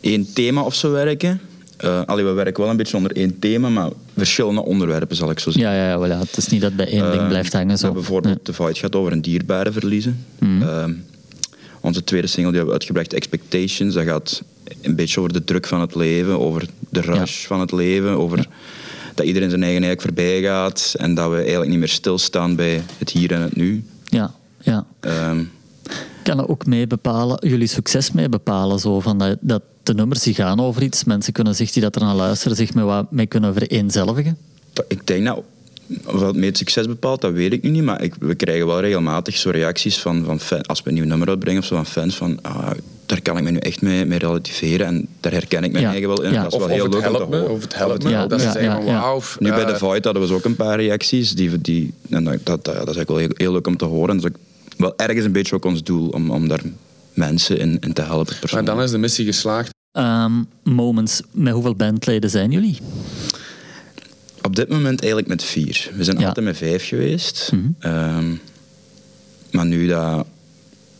één 0.00 0.32
thema 0.32 0.62
of 0.62 0.74
zo 0.74 0.90
werken. 0.90 1.40
Eh 1.76 2.02
allee, 2.06 2.24
we 2.24 2.30
werken 2.30 2.62
wel 2.62 2.70
een 2.70 2.76
beetje 2.76 2.96
onder 2.96 3.16
één 3.16 3.38
thema, 3.38 3.68
maar 3.68 3.90
verschillende 4.16 4.64
onderwerpen 4.64 5.16
zal 5.16 5.30
ik 5.30 5.38
zo 5.38 5.50
zeggen. 5.50 5.72
Ja, 5.72 5.78
ja, 5.88 5.88
ja, 6.06 6.06
voilà. 6.06 6.18
het 6.28 6.36
is 6.36 6.48
niet 6.48 6.60
dat 6.60 6.76
bij 6.76 6.86
één 6.88 7.10
ding 7.10 7.22
Eh, 7.22 7.28
blijft 7.28 7.52
hangen. 7.52 7.68
we 7.68 7.76
Zo. 7.76 7.84
hebben 7.84 8.02
bijvoorbeeld 8.02 8.46
de 8.46 8.52
Void 8.52 8.78
gaat 8.78 8.94
over 8.96 9.12
een 9.12 9.22
dierbare 9.22 9.72
verliezen. 9.72 10.24
Mhm. 10.38 10.92
Onze 11.88 12.04
tweede 12.04 12.26
single 12.26 12.52
die 12.52 12.60
hebben 12.60 12.74
we 12.74 12.80
uitgebracht, 12.80 13.12
Expectations, 13.12 13.94
dat 13.94 14.04
gaat 14.04 14.42
een 14.82 14.94
beetje 14.94 15.20
over 15.20 15.32
de 15.32 15.44
druk 15.44 15.66
van 15.66 15.80
het 15.80 15.94
leven, 15.94 16.40
over 16.40 16.68
de 16.88 17.00
rush 17.00 17.46
van 17.46 17.60
het 17.60 17.72
leven, 17.72 18.18
over 18.18 18.48
dat 19.14 19.26
iedereen 19.26 19.50
zijn 19.50 19.62
eigen 19.62 19.82
eigenlijk 19.82 20.16
voorbij 20.16 20.42
gaat 20.42 20.94
en 20.98 21.14
dat 21.14 21.30
we 21.30 21.36
eigenlijk 21.36 21.70
niet 21.70 21.78
meer 21.78 21.88
stilstaan 21.88 22.56
bij 22.56 22.82
het 22.98 23.10
hier 23.10 23.32
en 23.32 23.40
het 23.40 23.56
nu. 23.56 23.84
Ja, 24.04 24.34
ja. 24.60 24.86
Ehm, 25.00 25.44
Kan 26.22 26.36
dat 26.36 26.48
ook 26.48 26.66
mee 26.66 26.86
bepalen, 26.86 27.48
jullie 27.48 27.66
succes 27.66 28.12
mee 28.12 28.28
bepalen? 28.28 28.78
Zo, 28.78 29.00
van 29.00 29.18
dat, 29.18 29.38
dat 29.40 29.62
de 29.82 29.94
nummers 29.94 30.22
die 30.22 30.34
gaan 30.34 30.60
over 30.60 30.82
iets, 30.82 31.04
mensen 31.04 31.32
kunnen 31.32 31.54
zich 31.54 31.72
die 31.72 31.82
dat 31.82 31.94
er 31.96 32.02
naar 32.02 32.14
luisteren, 32.14 32.56
zich 32.56 32.74
met 32.74 32.84
wat 32.84 33.10
mee 33.10 33.26
kunnen 33.26 33.54
vereenzelvigen? 33.54 34.36
ik 34.88 35.06
denk 35.06 35.26
dat 35.26 35.42
of 36.04 36.20
dat 36.20 36.36
mee 36.36 36.48
het 36.48 36.58
succes 36.58 36.86
bepaalt, 36.86 37.20
dat 37.20 37.32
weet 37.32 37.52
ik 37.52 37.62
nu 37.62 37.70
niet, 37.70 37.82
maar 37.82 38.02
ik, 38.02 38.14
we 38.20 38.34
krijgen 38.34 38.66
wel 38.66 38.80
regelmatig 38.80 39.36
zo 39.36 39.50
reacties 39.50 39.98
van, 39.98 40.24
van 40.24 40.40
fans, 40.40 40.66
als 40.66 40.82
we 40.82 40.88
een 40.88 40.94
nieuw 40.94 41.04
nummer 41.04 41.28
uitbrengen 41.28 41.60
of 41.60 41.66
zo, 41.66 41.74
van 41.74 41.86
fans 41.86 42.14
van 42.16 42.38
ah, 42.42 42.70
daar 43.06 43.22
kan 43.22 43.36
ik 43.36 43.42
me 43.44 43.50
nu 43.50 43.58
echt 43.58 43.82
mee, 43.82 44.04
mee 44.04 44.18
relativeren 44.18 44.86
en 44.86 45.08
daar 45.20 45.32
herken 45.32 45.64
ik 45.64 45.72
mijn 45.72 45.84
Ja. 45.84 45.90
eigen 45.90 46.08
wel 46.08 46.22
in. 46.22 46.32
Ja. 46.32 46.42
Dat 46.42 46.52
is 46.52 46.58
Of, 46.58 46.66
wel 46.66 46.74
heel 46.76 46.86
of 46.86 46.92
leuk 46.94 47.06
om 47.06 47.12
te 47.12 47.36
horen. 47.36 47.50
of 47.50 47.62
het 47.62 47.74
helpt 47.74 48.02
me. 48.04 48.10
Ja, 48.10 48.26
dat 48.26 48.40
ze 48.40 48.46
ja, 48.46 48.52
zeggen 48.52 48.70
ja, 48.70 48.76
van 48.76 48.86
ja. 48.92 49.00
wauw. 49.00 49.20
Nu 49.38 49.48
bij 49.50 49.62
eh, 49.64 49.68
The 49.68 49.78
Void 49.78 50.04
hadden 50.04 50.28
we 50.28 50.34
ook 50.34 50.44
een 50.44 50.56
paar 50.56 50.80
reacties. 50.80 51.32
Die, 51.34 51.60
die, 51.60 51.92
en 52.10 52.24
dat, 52.24 52.38
dat, 52.42 52.64
dat 52.64 52.74
is 52.74 52.74
eigenlijk 52.74 53.08
wel 53.08 53.18
heel, 53.18 53.30
heel 53.34 53.52
leuk 53.52 53.66
om 53.66 53.76
te 53.76 53.84
horen. 53.84 54.16
Dat 54.16 54.24
is 54.24 54.30
ook 54.30 54.36
wel 54.76 54.92
ergens 54.96 55.24
een 55.24 55.32
beetje 55.32 55.54
ook 55.54 55.64
ons 55.64 55.82
doel 55.82 56.08
om, 56.08 56.30
om 56.30 56.48
daar 56.48 56.60
mensen 57.14 57.58
in, 57.58 57.76
in 57.80 57.92
te 57.92 58.02
helpen. 58.02 58.36
Maar 58.52 58.64
dan 58.64 58.82
is 58.82 58.90
de 58.90 58.98
missie 58.98 59.24
geslaagd. 59.24 59.70
Ehm, 59.92 60.32
moments, 60.62 61.20
met 61.32 61.52
hoeveel 61.52 61.74
bandleden 61.74 62.30
zijn 62.30 62.50
jullie? 62.50 62.78
Op 64.48 64.56
dit 64.56 64.68
moment 64.68 64.98
eigenlijk 65.00 65.28
met 65.28 65.44
vier. 65.44 65.90
We 65.96 66.04
zijn 66.04 66.18
Ja. 66.18 66.26
altijd 66.26 66.46
met 66.46 66.56
vijf 66.56 66.86
geweest. 66.86 67.50
Mhm. 67.52 67.62
Ehm, 67.78 68.34
maar 69.50 69.66
nu 69.66 69.86
dat 69.86 70.26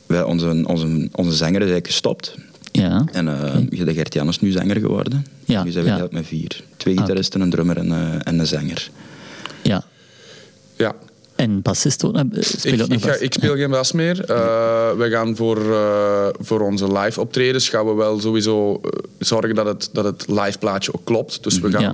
wij 0.07 0.23
onze, 0.23 0.63
onze, 0.67 1.09
onze 1.13 1.33
zanger 1.37 1.55
is 1.55 1.71
eigenlijk 1.71 1.87
gestopt. 1.87 2.35
Ja. 2.73 3.05
En 3.13 3.29
eh 3.29 3.85
de 3.85 3.95
Gert-Jan 3.95 4.29
is 4.29 4.41
nu 4.41 4.51
zanger 4.51 4.77
geworden. 4.77 5.27
Ja, 5.45 5.63
Nu 5.63 5.71
zijn 5.71 5.85
we 5.85 5.91
ja. 5.91 6.07
met 6.11 6.27
vier. 6.27 6.63
Twee 6.77 6.95
Ah, 6.97 7.01
gitaristen, 7.01 7.41
een 7.41 7.51
drummer 7.51 7.77
en, 7.77 7.93
eh, 7.93 8.15
en 8.25 8.39
een 8.39 8.47
zanger. 8.47 8.91
Ja. 9.63 9.85
Ja. 10.77 10.95
En 11.39 11.63
bassist 11.63 12.05
ook? 12.05 12.15
eh, 12.17 12.23
Speel 12.41 12.73
Ik, 12.75 12.83
ook 12.83 12.89
ik, 12.89 13.01
ga- 13.03 13.07
bas? 13.09 13.19
ik 13.19 13.33
speel 13.33 13.55
geen 13.57 13.71
bas 13.71 13.93
meer. 13.93 14.25
Eh, 14.25 14.37
we 14.97 15.11
gaan 15.11 15.37
voor, 15.37 15.73
eh, 15.73 16.27
voor 16.41 16.61
onze 16.61 16.93
live 16.93 17.21
optredens 17.21 17.69
gaan 17.69 17.87
we 17.87 17.93
wel 17.95 18.21
sowieso 18.21 18.81
zorgen 19.19 19.55
dat 19.55 19.67
het, 19.67 19.89
dat 19.93 20.05
het 20.05 20.25
live 20.29 20.59
plaatje 20.59 20.95
ook 20.95 21.05
klopt. 21.05 21.43
Dus 21.43 21.61
we 21.61 21.71
gaan, 21.71 21.83
Ja. 21.83 21.93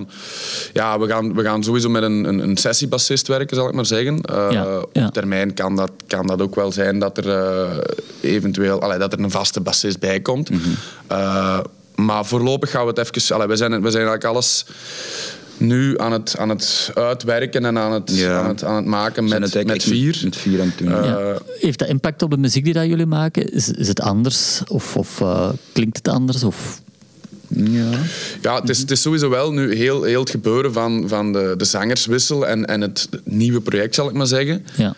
ja. 0.73 0.99
we 0.99 1.07
gaan, 1.09 1.35
we 1.35 1.43
gaan 1.43 1.65
sowieso 1.65 1.89
met 1.89 2.03
een, 2.03 2.25
een, 2.25 2.39
een 2.39 2.57
sessiebassist 2.57 3.27
werken, 3.29 3.57
zal 3.57 3.69
ik 3.69 3.75
maar 3.75 3.87
zeggen. 3.87 4.19
Ja, 4.51 4.79
Op 4.81 5.13
termijn 5.13 5.55
kan 5.55 5.77
dat, 5.77 5.91
kan 6.07 6.27
dat 6.27 6.43
ook 6.43 6.55
wel 6.55 6.73
zijn 6.73 6.99
dat 6.99 7.19
er 7.19 7.83
eventueel 8.21 8.81
allee, 8.81 8.99
dat 8.99 9.13
er 9.13 9.19
een 9.21 9.31
vaste 9.31 9.61
bassist 9.61 9.99
bij 10.01 10.21
komt. 10.21 10.51
Mhm. 10.51 10.61
Maar 11.95 12.25
voorlopig 12.27 12.71
gaan 12.71 12.83
we 12.87 12.93
het 13.01 13.15
even... 13.15 13.35
Allee, 13.35 13.47
we, 13.47 13.57
zijn, 13.57 13.71
we 13.71 13.91
zijn 13.91 14.07
eigenlijk 14.07 14.25
alles 14.25 14.67
nu 15.57 15.99
aan 15.99 16.13
het, 16.13 16.35
aan 16.39 16.49
het 16.49 16.91
uitwerken 16.95 17.65
en 17.65 17.79
aan 17.79 17.93
het, 17.93 18.11
Ja. 18.17 18.39
aan 18.41 18.49
het, 18.49 18.65
aan 18.65 18.77
het 18.77 18.85
maken 18.85 19.25
met, 19.29 19.53
het 19.55 19.67
met 19.67 19.83
vier. 19.83 20.21
Met 20.25 20.37
vier 20.37 20.61
aan 20.61 20.67
het 20.67 20.79
doen. 20.79 20.93
Eh, 20.93 21.05
Ja. 21.05 21.39
Heeft 21.61 21.79
dat 21.79 21.89
impact 21.89 22.23
op 22.23 22.31
de 22.31 22.37
muziek 22.37 22.65
die 22.65 22.73
dat 22.73 22.87
jullie 22.87 23.07
maken? 23.07 23.53
Is, 23.53 23.71
is 23.71 23.89
het 23.89 24.01
anders? 24.01 24.61
Of, 24.69 24.97
of 24.97 25.21
eh, 25.21 25.49
klinkt 25.73 25.97
het 25.97 26.09
anders? 26.09 26.43
Of... 26.45 26.81
ja. 27.49 27.91
Ja, 28.43 28.61
het 28.61 28.69
is, 28.69 28.79
het 28.79 28.91
is 28.91 29.01
sowieso 29.03 29.29
wel 29.31 29.53
nu 29.53 29.75
heel, 29.75 30.03
heel 30.03 30.21
het 30.21 30.31
gebeuren 30.31 30.73
van, 30.73 31.05
van 31.09 31.33
de, 31.33 31.55
de 31.57 31.65
zangerswissel 31.65 32.47
en, 32.47 32.65
en 32.67 32.81
het 32.81 33.09
nieuwe 33.25 33.61
project, 33.61 33.95
zal 33.95 34.09
ik 34.09 34.15
maar 34.15 34.27
zeggen. 34.27 34.67
Ja. 34.77 34.95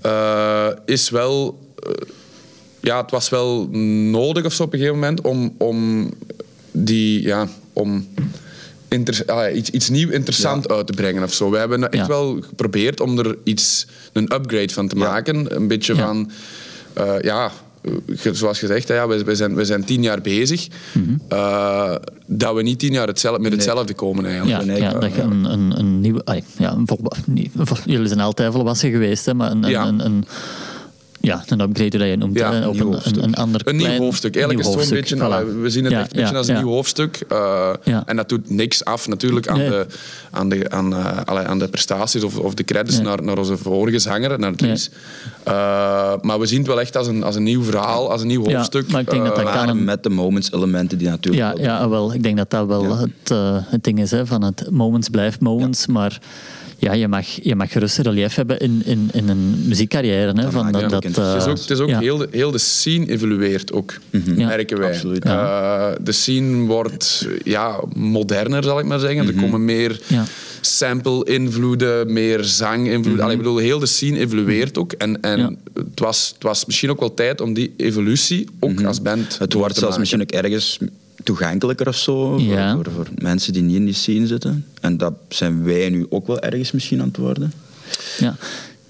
eh, 0.00 0.76
is 0.84 1.10
wel... 1.10 1.58
ja, 2.80 3.00
het 3.02 3.10
was 3.10 3.28
wel 3.28 3.66
nodig 4.10 4.44
of 4.44 4.52
zo 4.52 4.62
op 4.62 4.72
een 4.72 4.78
gegeven 4.78 5.00
moment 5.00 5.20
om, 5.20 5.54
om 5.58 6.10
die... 6.70 7.22
Ja, 7.22 7.48
om 7.72 8.06
inter- 8.90 9.52
iets, 9.52 9.70
iets 9.70 9.88
nieuw 9.88 10.08
interessant 10.10 10.70
uit 10.72 10.86
te 10.86 10.92
brengen 10.92 11.22
of 11.22 11.32
zo. 11.32 11.50
We 11.50 11.58
hebben 11.58 11.82
echt 11.90 12.02
Ja. 12.02 12.06
wel 12.06 12.38
geprobeerd 12.40 13.00
om 13.00 13.18
er 13.18 13.36
iets, 13.44 13.86
een 14.12 14.34
upgrade 14.34 14.72
van 14.72 14.88
te 14.88 14.96
Ja. 14.98 15.04
maken. 15.10 15.56
Een 15.56 15.68
beetje 15.68 15.94
Ja. 15.94 16.06
van... 16.06 16.30
eh, 16.92 17.12
ja, 17.22 17.50
ge- 18.14 18.34
zoals 18.34 18.58
gezegd, 18.58 18.88
hè, 18.88 18.94
ja, 18.94 19.08
we, 19.08 19.24
we, 19.24 19.34
zijn, 19.34 19.54
we 19.54 19.64
zijn 19.64 19.84
tien 19.84 20.02
jaar 20.02 20.20
bezig. 20.20 20.68
Eh, 21.28 21.94
dat 22.26 22.54
we 22.54 22.62
niet 22.62 22.78
tien 22.78 22.92
jaar 22.92 23.06
hetzelfde, 23.06 23.42
met 23.42 23.52
hetzelfde 23.52 23.94
komen 23.94 24.26
eigenlijk. 24.26 24.78
Ja, 24.78 24.92
eh, 24.94 25.00
dat 25.00 25.14
je 25.14 25.20
een, 25.22 25.44
een, 25.44 25.78
een 25.78 26.00
nieuwe... 26.00 26.22
ja, 26.58 26.72
een 26.72 26.86
vol- 26.86 27.76
jullie 27.84 28.06
zijn 28.08 28.20
altijd 28.20 28.52
volwassen 28.52 28.90
geweest, 28.90 29.26
hè, 29.26 29.34
maar 29.34 29.50
een, 29.50 29.62
een, 29.64 29.70
Ja. 29.70 29.86
een, 29.86 30.04
een- 30.04 30.24
ja, 31.20 31.42
een 31.48 31.60
upgrade, 31.60 31.98
dat 31.98 32.08
je 32.08 32.16
noemt. 32.16 32.38
Ja, 32.38 32.50
hè, 32.52 32.56
een 32.60 32.66
op 32.68 32.74
nieuw 32.74 32.86
een, 32.86 32.92
hoofdstuk. 32.92 33.16
een, 33.16 33.22
een 33.22 33.34
ander 33.34 33.60
Een 33.64 33.76
nieuw 33.76 33.84
klein- 33.86 34.00
hoofdstuk. 34.02 34.34
Eigenlijk 34.36 34.64
nieuw 34.64 34.74
is 34.74 34.78
het 34.80 34.88
zo'n 34.88 35.18
beetje, 35.20 35.44
voilà. 35.56 35.60
we 35.62 35.70
zien 35.70 35.84
het 35.84 35.92
Ja, 35.92 36.00
echt 36.00 36.14
een 36.16 36.20
beetje 36.20 36.36
als 36.36 36.48
een 36.48 36.54
ja. 36.54 36.60
nieuw 36.60 36.70
hoofdstuk. 36.70 37.24
Eh, 37.28 37.70
Ja. 37.84 38.02
En 38.06 38.16
dat 38.16 38.28
doet 38.28 38.50
niks 38.50 38.84
af 38.84 39.08
natuurlijk 39.08 39.48
aan, 39.48 39.58
Nee. 39.58 39.68
de, 39.68 39.86
aan, 40.30 40.48
de, 40.48 40.70
aan, 40.70 40.94
eh, 40.94 41.16
allee, 41.24 41.44
aan 41.44 41.58
de 41.58 41.68
prestaties 41.68 42.22
of, 42.22 42.36
of 42.38 42.54
de 42.54 42.64
credits 42.64 42.96
Nee. 42.96 43.04
naar, 43.06 43.22
naar 43.22 43.38
onze 43.38 43.56
vorige 43.56 43.98
zanger, 43.98 44.38
naar 44.38 44.54
Dries. 44.54 44.90
Eh, 45.44 45.52
maar 46.20 46.38
we 46.40 46.46
zien 46.46 46.58
het 46.58 46.66
wel 46.66 46.80
echt 46.80 46.96
als 46.96 47.06
een, 47.06 47.22
als 47.22 47.34
een 47.34 47.42
nieuw 47.42 47.62
verhaal, 47.62 48.10
als 48.10 48.20
een 48.20 48.26
nieuw 48.26 48.48
Ja, 48.48 48.56
hoofdstuk. 48.56 48.90
maar 48.90 49.00
ik 49.00 49.10
denk 49.10 49.24
dat 49.24 49.36
dat 49.36 49.44
Eh, 49.46 49.52
kan 49.54 49.68
een- 49.68 49.84
met 49.84 50.02
de 50.02 50.10
moments 50.10 50.52
elementen 50.52 50.98
die 50.98 51.08
natuurlijk 51.08 51.42
Ja, 51.44 51.52
wel- 51.54 51.64
ja, 51.64 51.88
wel. 51.88 52.14
Ik 52.14 52.22
denk 52.22 52.36
dat 52.36 52.50
dat 52.50 52.66
wel 52.66 52.82
Ja. 52.84 52.96
het, 52.98 53.30
eh, 53.30 53.56
het 53.64 53.84
ding 53.84 54.00
is. 54.00 54.10
Hè, 54.10 54.26
van 54.26 54.42
het 54.42 54.66
moments 54.70 55.08
blijft 55.08 55.40
moments. 55.40 55.86
Maar 55.86 56.18
ja, 56.80 56.92
je 56.92 57.08
mag, 57.08 57.26
je 57.42 57.54
mag 57.56 57.72
gerust 57.72 57.98
relief 57.98 58.34
hebben 58.34 58.58
in, 58.58 58.82
in, 58.84 59.08
in 59.12 59.28
een 59.28 59.62
muziekcarrière. 59.66 60.32
Hè, 60.40 60.50
van 60.50 60.62
maakt 60.62 60.72
dat, 60.72 60.82
het 60.82 60.90
dat, 61.14 61.18
ook 61.18 61.24
eh, 61.24 61.32
Het 61.32 61.42
is 61.42 61.48
ook, 61.48 61.58
het 61.58 61.70
is 61.70 61.78
ook 61.78 61.88
ja. 61.88 61.98
heel, 61.98 62.16
de, 62.16 62.28
heel 62.30 62.50
de 62.50 62.58
scene 62.58 63.08
evolueert 63.08 63.72
ook, 63.72 63.98
Ja. 64.10 64.46
merken 64.46 64.78
wij. 64.78 64.88
Absoluut. 64.88 65.24
Eh, 65.24 65.88
de 66.00 66.12
scene 66.12 66.66
wordt 66.66 67.26
ja, 67.44 67.80
moderner, 67.96 68.64
zal 68.64 68.78
ik 68.78 68.84
maar 68.84 68.98
zeggen. 68.98 69.26
Er 69.26 69.34
komen 69.34 69.64
meer 69.64 70.00
Ja. 70.06 70.24
sample-invloeden, 70.60 72.12
meer 72.12 72.44
zang-invloeden. 72.44 73.24
Allee, 73.24 73.36
Ik 73.36 73.42
bedoel, 73.42 73.56
heel 73.58 73.78
de 73.78 73.86
scene 73.86 74.18
evolueert 74.18 74.78
ook. 74.78 74.92
En, 74.92 75.20
en 75.20 75.38
Ja. 75.38 75.50
het, 75.74 76.00
was, 76.00 76.30
het 76.34 76.42
was 76.42 76.66
misschien 76.66 76.90
ook 76.90 77.00
wel 77.00 77.14
tijd 77.14 77.40
om 77.40 77.54
die 77.54 77.74
evolutie 77.76 78.46
ook 78.60 78.82
als 78.84 79.02
band 79.02 79.38
Het 79.38 79.52
wordt 79.52 79.74
te 79.74 79.80
zelfs 79.80 79.96
maken. 79.98 80.00
misschien 80.18 80.22
ook 80.22 80.30
ergens 80.44 80.78
toegankelijker 81.24 81.88
of 81.88 81.96
zo 81.96 82.38
Ja. 82.38 82.74
voor, 82.74 82.84
voor, 82.84 82.92
voor 82.92 83.06
mensen 83.18 83.52
die 83.52 83.62
niet 83.62 83.76
in 83.76 83.84
die 83.84 83.94
scene 83.94 84.26
zitten. 84.26 84.66
En 84.80 84.96
dat 84.96 85.14
zijn 85.28 85.64
wij 85.64 85.88
nu 85.88 86.06
ook 86.08 86.26
wel 86.26 86.40
ergens 86.40 86.72
misschien 86.72 87.00
aan 87.00 87.06
het 87.08 87.16
worden. 87.16 87.52
Ja, 88.18 88.34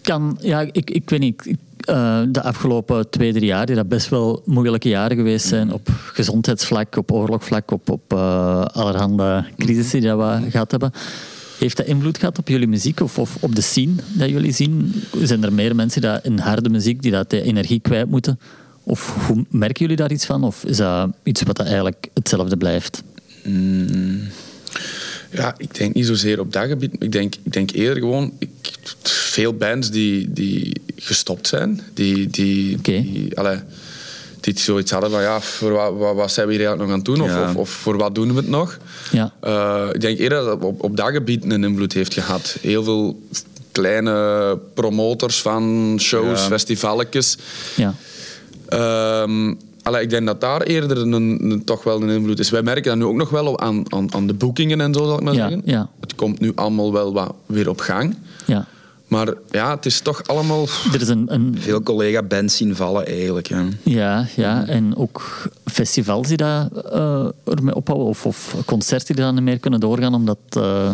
kan, 0.02 0.38
ja 0.40 0.60
ik, 0.60 0.90
ik 0.90 1.10
weet 1.10 1.20
niet. 1.20 1.46
ik- 1.46 1.56
eh, 1.80 2.20
de 2.28 2.42
afgelopen 2.42 3.10
twee, 3.10 3.32
drie 3.32 3.44
jaar, 3.46 3.66
die 3.66 3.74
dat 3.74 3.88
best 3.88 4.08
wel 4.08 4.42
moeilijke 4.44 4.88
jaren 4.88 5.16
geweest 5.16 5.46
zijn 5.46 5.72
op 5.72 5.88
gezondheidsvlak, 6.12 6.96
op 6.96 7.12
oorlogvlak, 7.12 7.70
op, 7.70 7.90
op 7.90 8.12
eh, 8.12 8.64
allerhande 8.64 9.44
crisissen 9.58 10.00
die 10.00 10.08
dat 10.08 10.18
we 10.18 10.50
gehad 10.50 10.70
hebben. 10.70 10.92
Heeft 11.58 11.76
dat 11.76 11.86
invloed 11.86 12.18
gehad 12.18 12.38
op 12.38 12.48
jullie 12.48 12.66
muziek 12.68 13.00
of, 13.00 13.18
of 13.18 13.36
op 13.40 13.54
de 13.54 13.60
scene 13.60 13.92
dat 14.12 14.28
jullie 14.28 14.52
zien? 14.52 14.94
Zijn 15.22 15.44
er 15.44 15.52
meer 15.52 15.74
mensen 15.74 16.00
die 16.00 16.10
dat 16.10 16.24
in 16.24 16.38
harde 16.38 16.68
muziek 16.68 17.02
die 17.02 17.10
dat 17.10 17.30
de 17.30 17.42
energie 17.42 17.80
kwijt 17.80 18.08
moeten? 18.08 18.38
Of 18.90 19.14
hoe 19.26 19.44
merken 19.48 19.80
jullie 19.80 19.96
daar 19.96 20.10
iets 20.12 20.26
van? 20.26 20.44
Of 20.44 20.64
is 20.64 20.76
dat 20.76 21.08
iets 21.22 21.42
wat 21.42 21.56
dat 21.56 21.66
eigenlijk 21.66 22.06
hetzelfde 22.14 22.56
blijft? 22.56 23.02
Ja, 25.30 25.54
ik 25.58 25.74
denk 25.74 25.94
niet 25.94 26.06
zozeer 26.06 26.40
op 26.40 26.52
dat 26.52 26.66
gebied. 26.66 26.94
Ik 26.98 27.12
denk, 27.12 27.34
ik 27.42 27.52
denk 27.52 27.70
eerder 27.70 27.98
gewoon... 28.02 28.32
Ik, 28.38 28.48
veel 29.02 29.54
bands 29.54 29.90
die, 29.90 30.32
die 30.32 30.80
gestopt 30.96 31.48
zijn. 31.48 31.80
Die, 31.94 32.28
die, 32.28 32.78
die, 32.82 33.38
allee, 33.38 33.58
die 34.40 34.58
zoiets 34.58 34.90
hadden 34.90 35.10
van... 35.10 35.20
Ja, 35.22 35.40
voor 35.40 35.72
wat, 35.72 35.94
wat, 35.96 36.14
wat 36.14 36.32
zijn 36.32 36.46
we 36.46 36.52
hier 36.52 36.66
eigenlijk 36.66 36.90
nog 36.90 37.00
aan 37.00 37.04
het 37.14 37.18
doen? 37.18 37.28
Ja. 37.36 37.42
Of, 37.42 37.50
of, 37.50 37.56
of 37.56 37.70
voor 37.70 37.96
wat 37.96 38.14
doen 38.14 38.28
we 38.28 38.36
het 38.36 38.48
nog? 38.48 38.78
Ja. 39.12 39.32
Eh, 39.40 39.88
ik 39.92 40.00
denk 40.00 40.18
eerder 40.18 40.38
dat 40.38 40.54
het 40.54 40.64
op, 40.64 40.82
op 40.82 40.96
dat 40.96 41.10
gebied 41.12 41.44
een 41.44 41.64
invloed 41.64 41.92
heeft 41.92 42.14
gehad. 42.14 42.56
Heel 42.60 42.84
veel 42.84 43.22
kleine 43.72 44.58
promotors 44.74 45.42
van 45.42 45.96
shows, 46.00 46.40
Ja. 46.40 46.46
festivalletjes. 46.46 47.36
Ja. 47.76 47.94
Ehm, 48.70 49.54
allee, 49.82 50.02
ik 50.02 50.10
denk 50.10 50.26
dat 50.26 50.40
daar 50.40 50.60
eerder 50.62 50.98
een, 50.98 51.12
een- 51.12 51.62
toch 51.64 51.84
wel 51.84 52.02
een 52.02 52.08
invloed 52.08 52.38
is. 52.38 52.50
Wij 52.50 52.62
merken 52.62 52.84
dat 52.84 52.96
nu 52.96 53.04
ook 53.04 53.16
nog 53.16 53.30
wel 53.30 53.60
aan, 53.60 53.92
aan, 53.92 54.14
aan 54.14 54.26
de 54.26 54.34
boekingen 54.34 54.80
en 54.80 54.94
zo, 54.94 55.04
zal 55.04 55.16
ik 55.18 55.22
maar 55.24 55.34
Ja, 55.34 55.40
zeggen. 55.48 55.62
ja. 55.64 55.88
Het 56.00 56.14
komt 56.14 56.40
nu 56.40 56.52
allemaal 56.54 56.92
wel 56.92 57.12
wat 57.12 57.34
weer 57.46 57.68
op 57.68 57.80
gang. 57.80 58.16
ja. 58.46 58.66
Maar 59.10 59.28
ja, 59.50 59.70
het 59.74 59.86
is 59.86 60.00
toch 60.00 60.26
allemaal... 60.26 60.66
Er 60.92 61.00
is 61.00 61.08
een, 61.08 61.24
een, 61.34 61.56
Veel 61.58 61.82
collega-bands 61.82 62.56
zien 62.56 62.76
vallen 62.76 63.06
eigenlijk. 63.06 63.48
Ja. 63.48 63.64
Ja, 63.82 64.26
ja, 64.36 64.66
en 64.66 64.96
ook 64.96 65.22
festivals 65.64 66.28
die 66.28 66.36
daar 66.36 66.68
eh, 66.92 67.26
ermee 67.44 67.74
ophouden, 67.74 68.08
of, 68.08 68.26
of 68.26 68.54
concerten 68.66 69.14
die 69.14 69.24
dan 69.24 69.34
niet 69.34 69.42
meer 69.42 69.58
kunnen 69.58 69.80
doorgaan, 69.80 70.14
omdat 70.14 70.38
eh, 70.48 70.90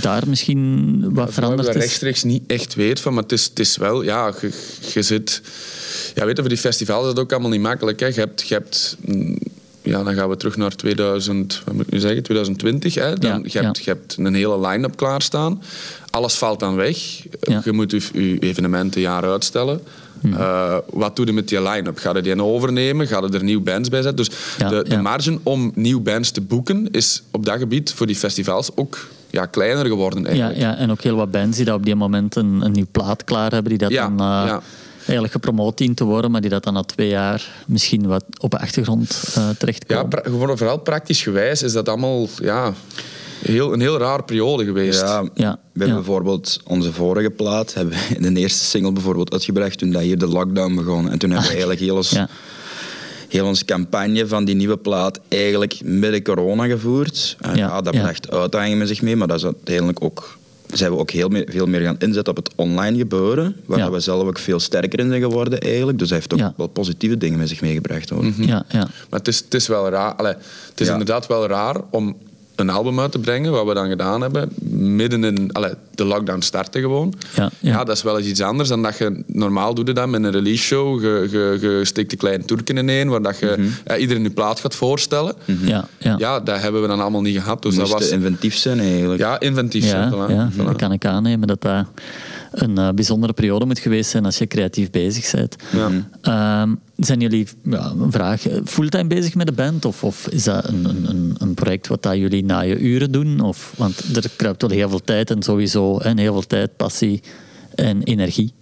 daar 0.00 0.28
misschien 0.28 1.00
wat 1.14 1.26
we 1.26 1.32
veranderd 1.32 1.68
is. 1.68 1.74
rechtstreeks 1.74 2.22
niet 2.22 2.42
echt 2.46 2.74
weet 2.74 3.00
van, 3.00 3.14
maar 3.14 3.22
het 3.22 3.32
is, 3.32 3.44
het 3.44 3.58
is 3.58 3.76
wel, 3.76 4.02
ja, 4.02 4.32
je, 4.40 4.50
je 4.92 5.02
zit... 5.02 5.42
Ja, 6.14 6.24
weet 6.24 6.36
je, 6.36 6.40
voor 6.40 6.50
die 6.50 6.58
festivals 6.58 7.02
is 7.02 7.08
het 7.08 7.18
ook 7.18 7.32
allemaal 7.32 7.50
niet 7.50 7.60
makkelijk. 7.60 8.00
Hè. 8.00 8.06
Je 8.06 8.12
hebt... 8.20 8.48
Je 8.48 8.54
hebt 8.54 8.96
mm, 9.00 9.38
ja, 9.82 10.02
dan 10.02 10.14
gaan 10.14 10.28
we 10.28 10.36
terug 10.36 10.56
naar 10.56 10.76
2000, 10.76 11.62
wat 11.64 11.74
moet 11.74 11.86
ik 11.86 11.92
nu 11.92 11.98
zeggen, 11.98 12.22
2020. 12.22 12.94
Hè. 12.94 13.14
Dan, 13.14 13.30
Ja, 13.30 13.40
je, 13.44 13.58
hebt, 13.58 13.76
ja. 13.76 13.82
je 13.84 13.90
hebt 13.90 14.16
een 14.18 14.34
hele 14.34 14.60
line-up 14.68 14.96
klaarstaan. 14.96 15.62
Alles 16.10 16.34
valt 16.34 16.60
dan 16.60 16.74
weg. 16.74 17.22
Ja. 17.40 17.60
Je 17.64 17.72
moet 17.72 17.90
je, 17.90 18.00
je 18.12 18.38
evenementen 18.38 18.96
een 18.96 19.06
jaar 19.06 19.24
uitstellen. 19.24 19.80
Mhm. 20.20 20.40
Eh, 20.40 20.76
wat 20.90 21.16
doe 21.16 21.26
je 21.26 21.32
met 21.32 21.48
die 21.48 21.62
line-up? 21.62 21.98
Ga 21.98 22.14
je 22.14 22.22
die 22.22 22.42
overnemen? 22.42 23.06
Ga 23.06 23.20
je 23.20 23.28
er 23.28 23.44
nieuwe 23.44 23.62
bands 23.62 23.88
bij 23.88 24.02
zetten? 24.02 24.24
Dus 24.24 24.36
Ja, 24.58 24.68
de, 24.68 24.82
de 24.82 24.90
ja. 24.94 25.00
marge 25.00 25.38
om 25.42 25.72
nieuwe 25.74 26.02
bands 26.02 26.30
te 26.30 26.40
boeken 26.40 26.90
is 26.90 27.22
op 27.30 27.44
dat 27.44 27.58
gebied 27.58 27.92
voor 27.92 28.06
die 28.06 28.16
festivals 28.16 28.70
ook 28.74 28.98
ja, 29.32 29.46
kleiner 29.46 29.86
geworden 29.86 30.22
Ja, 30.22 30.28
eigenlijk. 30.28 30.58
ja, 30.58 30.76
en 30.76 30.90
ook 30.90 31.02
heel 31.02 31.16
wat 31.16 31.30
bands 31.30 31.56
die 31.56 31.66
dat 31.66 31.74
op 31.74 31.84
die 31.84 31.94
moment 31.94 32.36
een, 32.36 32.60
een 32.64 32.72
nieuw 32.72 32.86
plaat 32.90 33.24
klaar 33.24 33.50
hebben, 33.50 33.68
die 33.70 33.78
dat 33.78 33.90
Ja, 33.90 34.02
dan 34.02 34.12
eh, 34.12 34.46
ja. 34.46 34.60
eigenlijk 34.96 35.32
gepromoot 35.32 35.78
dient 35.78 35.96
te 35.96 36.04
worden, 36.04 36.30
maar 36.30 36.40
die 36.40 36.50
dat 36.50 36.64
dan 36.64 36.74
na 36.74 36.82
twee 36.82 37.08
jaar 37.08 37.50
misschien 37.66 38.06
wat 38.06 38.24
op 38.40 38.50
de 38.50 38.58
achtergrond 38.58 39.22
eh 39.28 39.34
Ja, 39.34 39.52
terechtkomen. 39.58 40.08
pra- 40.08 40.22
gewoon 40.24 40.58
vooral 40.58 40.78
praktisch 40.78 41.22
gewijs 41.22 41.62
is 41.62 41.72
dat 41.72 41.88
allemaal 41.88 42.28
ja, 42.42 42.72
heel, 43.42 43.72
een 43.72 43.80
heel 43.80 43.98
raar 43.98 44.24
periode 44.24 44.64
geweest. 44.64 45.00
Ja, 45.00 45.28
Ja, 45.34 45.50
we 45.52 45.78
hebben 45.78 45.88
ja. 45.88 45.94
bijvoorbeeld 45.94 46.60
onze 46.66 46.92
vorige 46.92 47.30
plaat, 47.30 47.74
hebben 47.74 47.94
we 48.18 48.32
de 48.32 48.40
eerste 48.40 48.64
single 48.64 48.92
bijvoorbeeld 48.92 49.32
uitgebracht 49.32 49.78
toen 49.78 49.90
dat 49.90 50.02
hier 50.02 50.18
de 50.18 50.26
lockdown 50.28 50.74
begon. 50.74 51.10
En 51.10 51.18
toen 51.18 51.30
hebben 51.30 51.46
we 51.48 51.52
eigenlijk 51.52 51.80
heel 51.80 51.96
ons, 51.96 52.10
Ja. 52.10 52.28
Heel 53.32 53.46
onze 53.46 53.64
campagne 53.64 54.26
van 54.26 54.44
die 54.44 54.54
nieuwe 54.54 54.76
plaat 54.76 55.20
eigenlijk 55.28 55.80
midden 55.84 56.22
corona 56.22 56.66
gevoerd. 56.66 57.36
En 57.40 57.50
Ja, 57.56 57.66
ja, 57.66 57.80
dat 57.80 57.94
ja. 57.94 58.00
bracht 58.02 58.30
uitdagingen 58.30 58.78
met 58.78 58.88
zich 58.88 59.02
mee, 59.02 59.16
maar 59.16 59.28
dat 59.28 59.36
is 59.36 59.44
uiteindelijk 59.44 60.02
ook 60.04 60.38
zijn 60.72 60.90
we 60.92 60.98
ook 60.98 61.10
heel 61.10 61.28
meer, 61.28 61.46
veel 61.50 61.66
meer 61.66 61.80
gaan 61.80 61.96
inzetten 61.98 62.36
op 62.36 62.44
het 62.44 62.52
online 62.56 62.98
gebeuren, 62.98 63.56
waar 63.66 63.78
Ja. 63.78 63.90
we 63.90 64.00
zelf 64.00 64.22
ook 64.28 64.38
veel 64.38 64.60
sterker 64.60 64.98
in 64.98 65.08
zijn 65.08 65.20
geworden 65.20 65.60
eigenlijk. 65.60 65.98
Dus 65.98 66.08
dat 66.08 66.18
heeft 66.18 66.32
ook 66.32 66.38
Ja. 66.38 66.54
wel 66.56 66.66
positieve 66.66 67.18
dingen 67.18 67.38
met 67.38 67.48
zich 67.48 67.60
meegebracht. 67.60 68.08
Hoor. 68.10 68.24
ja, 68.36 68.64
ja. 68.68 68.78
Maar 69.10 69.18
het 69.18 69.28
is, 69.28 69.38
het 69.38 69.54
is 69.54 69.66
wel 69.66 69.88
raar. 69.88 70.14
Allee, 70.14 70.32
het 70.68 70.80
is 70.80 70.86
Ja. 70.86 70.92
inderdaad 70.92 71.26
wel 71.26 71.46
raar 71.46 71.76
om 71.90 72.16
een 72.54 72.70
album 72.70 73.00
uit 73.00 73.12
te 73.12 73.18
brengen, 73.18 73.52
wat 73.52 73.66
we 73.66 73.74
dan 73.74 73.88
gedaan 73.88 74.20
hebben, 74.20 74.52
midden 74.96 75.24
in 75.24 75.52
allee, 75.52 75.72
de 75.94 76.04
lockdown 76.04 76.40
starten 76.40 76.80
gewoon. 76.80 77.12
Ja, 77.34 77.50
ja. 77.60 77.84
dat 77.84 77.96
is 77.96 78.02
wel 78.02 78.18
eens 78.18 78.26
iets 78.26 78.40
anders 78.40 78.68
dan 78.68 78.82
dat 78.82 78.96
je 78.98 79.22
normaal 79.26 79.74
doet 79.74 79.86
je 79.86 79.92
dat 79.94 80.08
met 80.08 80.24
een 80.24 80.30
release 80.30 80.62
show. 80.62 81.00
Je, 81.02 81.28
je, 81.30 81.58
je 81.68 81.84
steekt 81.84 82.12
een 82.12 82.18
kleine 82.18 82.44
toerken 82.44 82.76
in 82.78 82.88
één, 82.88 83.08
waar 83.08 83.22
dat 83.22 83.38
je 83.38 83.54
Mhm. 83.58 83.68
ja, 83.84 83.96
iedereen 83.96 84.22
je 84.22 84.30
plaat 84.30 84.60
gaat 84.60 84.74
voorstellen. 84.74 85.34
ja, 85.64 85.88
ja. 85.98 86.14
Ja, 86.18 86.40
dat 86.40 86.60
hebben 86.60 86.82
we 86.82 86.88
dan 86.88 87.00
allemaal 87.00 87.20
niet 87.22 87.38
gehad. 87.38 87.62
Dus 87.62 87.74
dat 87.76 87.88
was 87.90 88.08
inventief 88.10 88.56
zijn 88.56 88.80
eigenlijk. 88.80 89.20
ja, 89.20 89.40
inventief. 89.40 89.90
Ja, 89.90 90.10
voilà, 90.12 90.30
ja, 90.32 90.50
voilà. 90.52 90.64
dat 90.64 90.76
kan 90.76 90.92
ik 90.92 91.04
aannemen 91.04 91.48
dat 91.48 91.60
dat 91.62 91.86
een 92.52 92.78
eh, 92.78 92.88
bijzondere 92.94 93.32
periode 93.32 93.64
moet 93.66 93.78
geweest 93.78 94.10
zijn 94.10 94.24
als 94.24 94.38
je 94.38 94.46
creatief 94.46 94.90
bezig 94.90 95.30
bent. 95.30 95.56
Ehm, 96.20 96.74
zijn 96.96 97.20
jullie, 97.20 97.46
ja, 97.64 97.92
een 98.00 98.12
vraag, 98.12 98.46
eh, 98.48 98.56
fulltime 98.64 99.06
bezig 99.06 99.34
met 99.34 99.46
de 99.46 99.52
band? 99.52 99.84
Of, 99.84 100.04
of 100.04 100.28
is 100.28 100.44
dat 100.44 100.68
een, 100.68 100.84
een- 100.84 101.06
een, 101.08 101.34
een 101.38 101.54
project 101.54 101.86
wat 101.86 102.02
dat 102.02 102.16
jullie 102.16 102.44
na 102.44 102.60
je 102.60 102.78
uren 102.78 103.12
doen? 103.12 103.40
Of, 103.40 103.72
want 103.76 104.16
er 104.16 104.24
kruipt 104.36 104.62
wel 104.62 104.70
heel 104.70 104.88
veel 104.88 105.00
tijd 105.04 105.30
en 105.30 105.42
sowieso 105.42 105.81
en 106.02 106.18
heel 106.18 106.32
veel 106.32 106.46
tijd, 106.46 106.76
passie 106.76 107.22
en 107.74 108.02
energie. 108.02 108.52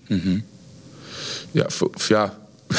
Ja, 1.51 1.71
fu- 1.71 1.91
ja. 2.09 2.39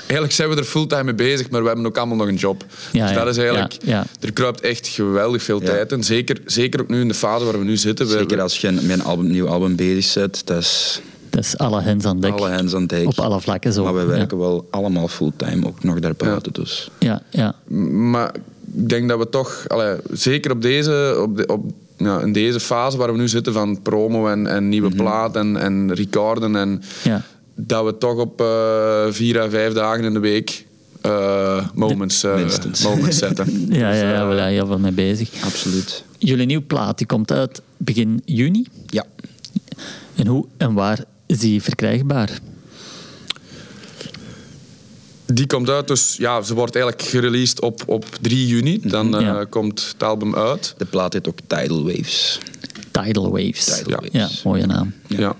eigenlijk 0.00 0.32
zijn 0.32 0.48
we 0.48 0.56
er 0.56 0.64
fulltime 0.64 1.02
mee 1.02 1.14
bezig, 1.14 1.50
maar 1.50 1.60
we 1.60 1.66
hebben 1.66 1.86
ook 1.86 1.96
allemaal 1.96 2.16
nog 2.16 2.26
een 2.28 2.34
job. 2.34 2.64
Ja, 2.92 3.06
dus 3.06 3.14
ja, 3.16 3.24
dat 3.24 3.28
is 3.28 3.36
eigenlijk... 3.36 3.72
ja, 3.72 3.78
ja. 3.96 4.06
Er 4.20 4.32
kruipt 4.32 4.60
echt 4.60 4.86
geweldig 4.86 5.42
veel 5.42 5.60
Ja. 5.60 5.66
tijd 5.66 5.92
in. 5.92 6.04
Zeker, 6.04 6.40
zeker 6.46 6.80
ook 6.80 6.88
nu 6.88 7.00
in 7.00 7.08
de 7.08 7.14
fase 7.14 7.44
waar 7.44 7.58
we 7.58 7.64
nu 7.64 7.76
zitten. 7.76 8.06
We- 8.06 8.12
Zeker 8.12 8.36
we- 8.36 8.42
als 8.42 8.58
je 8.60 8.70
met 8.70 8.90
een 8.90 9.02
album, 9.02 9.30
nieuw 9.30 9.48
album 9.48 9.76
bezig 9.76 10.14
bent, 10.14 10.46
dat 10.46 10.58
is 10.58 11.00
Dat 11.30 11.44
is 11.44 11.58
alle 11.58 11.80
hens 11.82 12.04
aan 12.04 12.20
dek. 12.20 12.32
alle 12.32 12.50
hands 12.50 12.74
aan 12.74 12.86
dek. 12.86 13.06
Op 13.06 13.18
alle 13.18 13.40
vlakken 13.40 13.72
zo. 13.72 13.84
Maar 13.84 13.94
we 13.94 14.00
Ja. 14.00 14.06
werken 14.06 14.38
wel 14.38 14.68
allemaal 14.70 15.08
fulltime, 15.08 15.66
ook 15.66 15.82
nog 15.84 15.98
daarbuiten. 16.00 16.52
Dus. 16.52 16.90
Ja, 16.98 17.22
ja. 17.30 17.54
Maar 17.92 18.34
ik 18.74 18.88
denk 18.88 19.08
dat 19.08 19.18
we 19.18 19.28
toch, 19.28 19.64
allee, 19.68 19.96
zeker 20.12 20.50
op 20.50 20.62
deze, 20.62 21.18
op 21.22 21.36
de, 21.36 21.46
op, 21.46 21.72
ja, 22.04 22.20
in 22.20 22.32
deze 22.32 22.60
fase 22.60 22.96
waar 22.96 23.12
we 23.12 23.18
nu 23.18 23.28
zitten 23.28 23.52
van 23.52 23.82
promo 23.82 24.28
en, 24.28 24.46
en 24.46 24.68
nieuwe 24.68 24.94
plaat 24.94 25.36
en, 25.36 25.56
en 25.56 25.94
recorden, 25.94 26.56
en 26.56 26.82
ja. 27.02 27.22
dat 27.54 27.84
we 27.84 27.98
toch 27.98 28.16
op 28.16 28.40
eh, 28.40 29.06
vier 29.10 29.40
à 29.40 29.48
vijf 29.48 29.72
dagen 29.72 30.04
in 30.04 30.12
de 30.12 30.18
week 30.18 30.64
eh, 31.00 31.66
moments, 31.74 32.22
eh, 32.24 32.46
moments 32.82 33.18
zetten. 33.18 33.46
Ja, 33.52 33.66
Dus, 33.66 33.76
ja, 33.78 33.92
ja, 33.92 34.20
eh, 34.22 34.28
we 34.28 34.34
zijn 34.34 34.52
heel 34.52 34.66
veel 34.66 34.78
mee 34.78 34.92
bezig. 34.92 35.30
Absoluut. 35.44 36.04
Jullie 36.18 36.46
nieuwe 36.46 36.64
plaat 36.64 36.98
die 36.98 37.06
komt 37.06 37.32
uit 37.32 37.62
begin 37.76 38.22
juni. 38.24 38.66
Ja. 38.86 39.04
En 40.14 40.26
hoe 40.26 40.46
en 40.56 40.74
waar 40.74 41.04
is 41.26 41.38
die 41.38 41.62
verkrijgbaar? 41.62 42.38
Die 45.32 45.46
komt 45.46 45.68
uit, 45.68 45.88
dus 45.88 46.16
ja, 46.18 46.42
ze 46.42 46.54
wordt 46.54 46.74
eigenlijk 46.76 47.08
gereleased 47.08 47.60
op, 47.60 47.82
op 47.86 48.04
3 48.20 48.46
juni. 48.46 48.80
Dan 48.82 49.16
eh, 49.16 49.20
Ja. 49.22 49.44
komt 49.44 49.88
het 49.92 50.02
album 50.02 50.36
uit. 50.36 50.74
De 50.76 50.84
plaat 50.84 51.12
heet 51.12 51.28
ook 51.28 51.38
Tidal 51.46 51.84
Waves. 51.84 52.38
Tidal 53.04 53.30
Waves. 53.30 53.64
Tidal 53.82 54.02
Ja, 54.12 54.20
Waves. 54.20 54.42
mooie 54.42 54.66
naam. 54.66 54.92
Ja. 55.06 55.36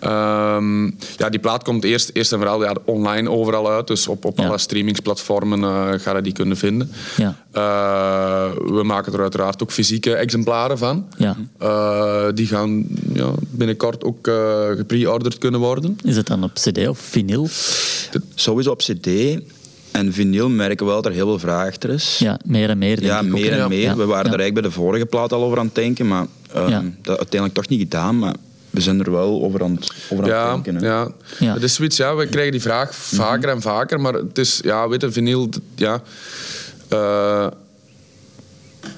Ehm, 0.00 0.84
ja, 1.16 1.28
die 1.30 1.40
plaat 1.40 1.62
komt 1.64 1.84
eerst, 1.84 2.10
eerst 2.12 2.32
en 2.32 2.38
vooral 2.38 2.62
ja, 2.62 2.76
online 2.84 3.30
overal 3.30 3.70
uit. 3.70 3.86
Dus 3.86 4.08
op, 4.08 4.24
op 4.24 4.38
Ja. 4.38 4.46
alle 4.46 4.58
streamingsplatformen 4.58 5.62
eh 5.64 6.00
ga 6.00 6.16
je 6.16 6.22
die 6.22 6.32
kunnen 6.32 6.56
vinden. 6.56 6.90
Ja. 7.16 7.36
Eh, 7.52 8.52
we 8.66 8.82
maken 8.82 9.12
er 9.12 9.20
uiteraard 9.20 9.62
ook 9.62 9.72
fysieke 9.72 10.14
exemplaren 10.14 10.78
van. 10.78 11.06
Ja. 11.18 11.36
Eh, 11.58 12.26
die 12.34 12.46
gaan 12.46 12.86
ja, 13.12 13.30
binnenkort 13.50 14.04
ook 14.04 14.26
eh 14.26 14.68
gepre-orderd 14.76 15.38
kunnen 15.38 15.60
worden. 15.60 15.98
Is 16.04 16.16
het 16.16 16.26
dan 16.26 16.44
op 16.44 16.52
cd 16.52 16.88
of 16.88 16.98
vinyl? 16.98 17.48
Sowieso 18.34 18.70
op 18.70 18.78
CD. 18.78 19.08
En 19.94 20.12
vinyl 20.12 20.48
merken 20.48 20.86
we 20.86 20.92
wel 20.92 21.02
dat 21.02 21.10
er 21.10 21.16
heel 21.16 21.26
veel 21.26 21.38
vraag 21.38 21.66
achter 21.68 21.90
is. 21.90 22.18
Ja, 22.18 22.38
meer 22.46 22.68
en 22.70 22.78
meer 22.78 22.96
denk 23.00 23.06
Ja, 23.08 23.18
ik 23.18 23.24
ook, 23.24 23.30
meer 23.30 23.52
en 23.52 23.68
meer. 23.68 23.80
Ja, 23.80 23.96
We 23.96 24.04
waren 24.04 24.24
ja. 24.30 24.32
er 24.32 24.40
eigenlijk 24.40 24.52
bij 24.54 24.62
de 24.62 24.70
vorige 24.70 25.06
plaat 25.06 25.32
al 25.32 25.42
over 25.44 25.58
aan 25.58 25.66
het 25.66 25.74
denken, 25.74 26.08
maar 26.08 26.26
ehm, 26.52 26.68
Ja. 26.70 26.82
dat 27.02 27.16
uiteindelijk 27.18 27.54
toch 27.54 27.68
niet 27.68 27.80
gedaan. 27.80 28.18
Maar 28.18 28.34
we 28.70 28.80
zijn 28.80 29.00
er 29.00 29.10
wel 29.10 29.42
over 29.42 29.62
aan 29.62 29.74
het, 29.74 29.90
over 30.08 30.24
aan 30.24 30.30
Ja, 30.30 30.54
het 30.54 30.64
denken. 30.64 30.82
hè. 30.84 30.88
ja. 30.94 31.08
Ja. 31.38 31.54
Het 31.54 31.62
is 31.62 31.74
zoiets, 31.74 31.96
ja, 31.96 32.14
we 32.16 32.26
krijgen 32.26 32.52
die 32.52 32.60
vraag 32.60 32.94
vaker 32.94 33.48
en 33.48 33.60
vaker. 33.60 34.00
Maar 34.00 34.12
het 34.14 34.38
is, 34.38 34.60
ja, 34.64 34.88
weet 34.88 35.00
je, 35.00 35.10
vinyl, 35.12 35.48
ja... 35.74 36.02
eh, 36.88 37.46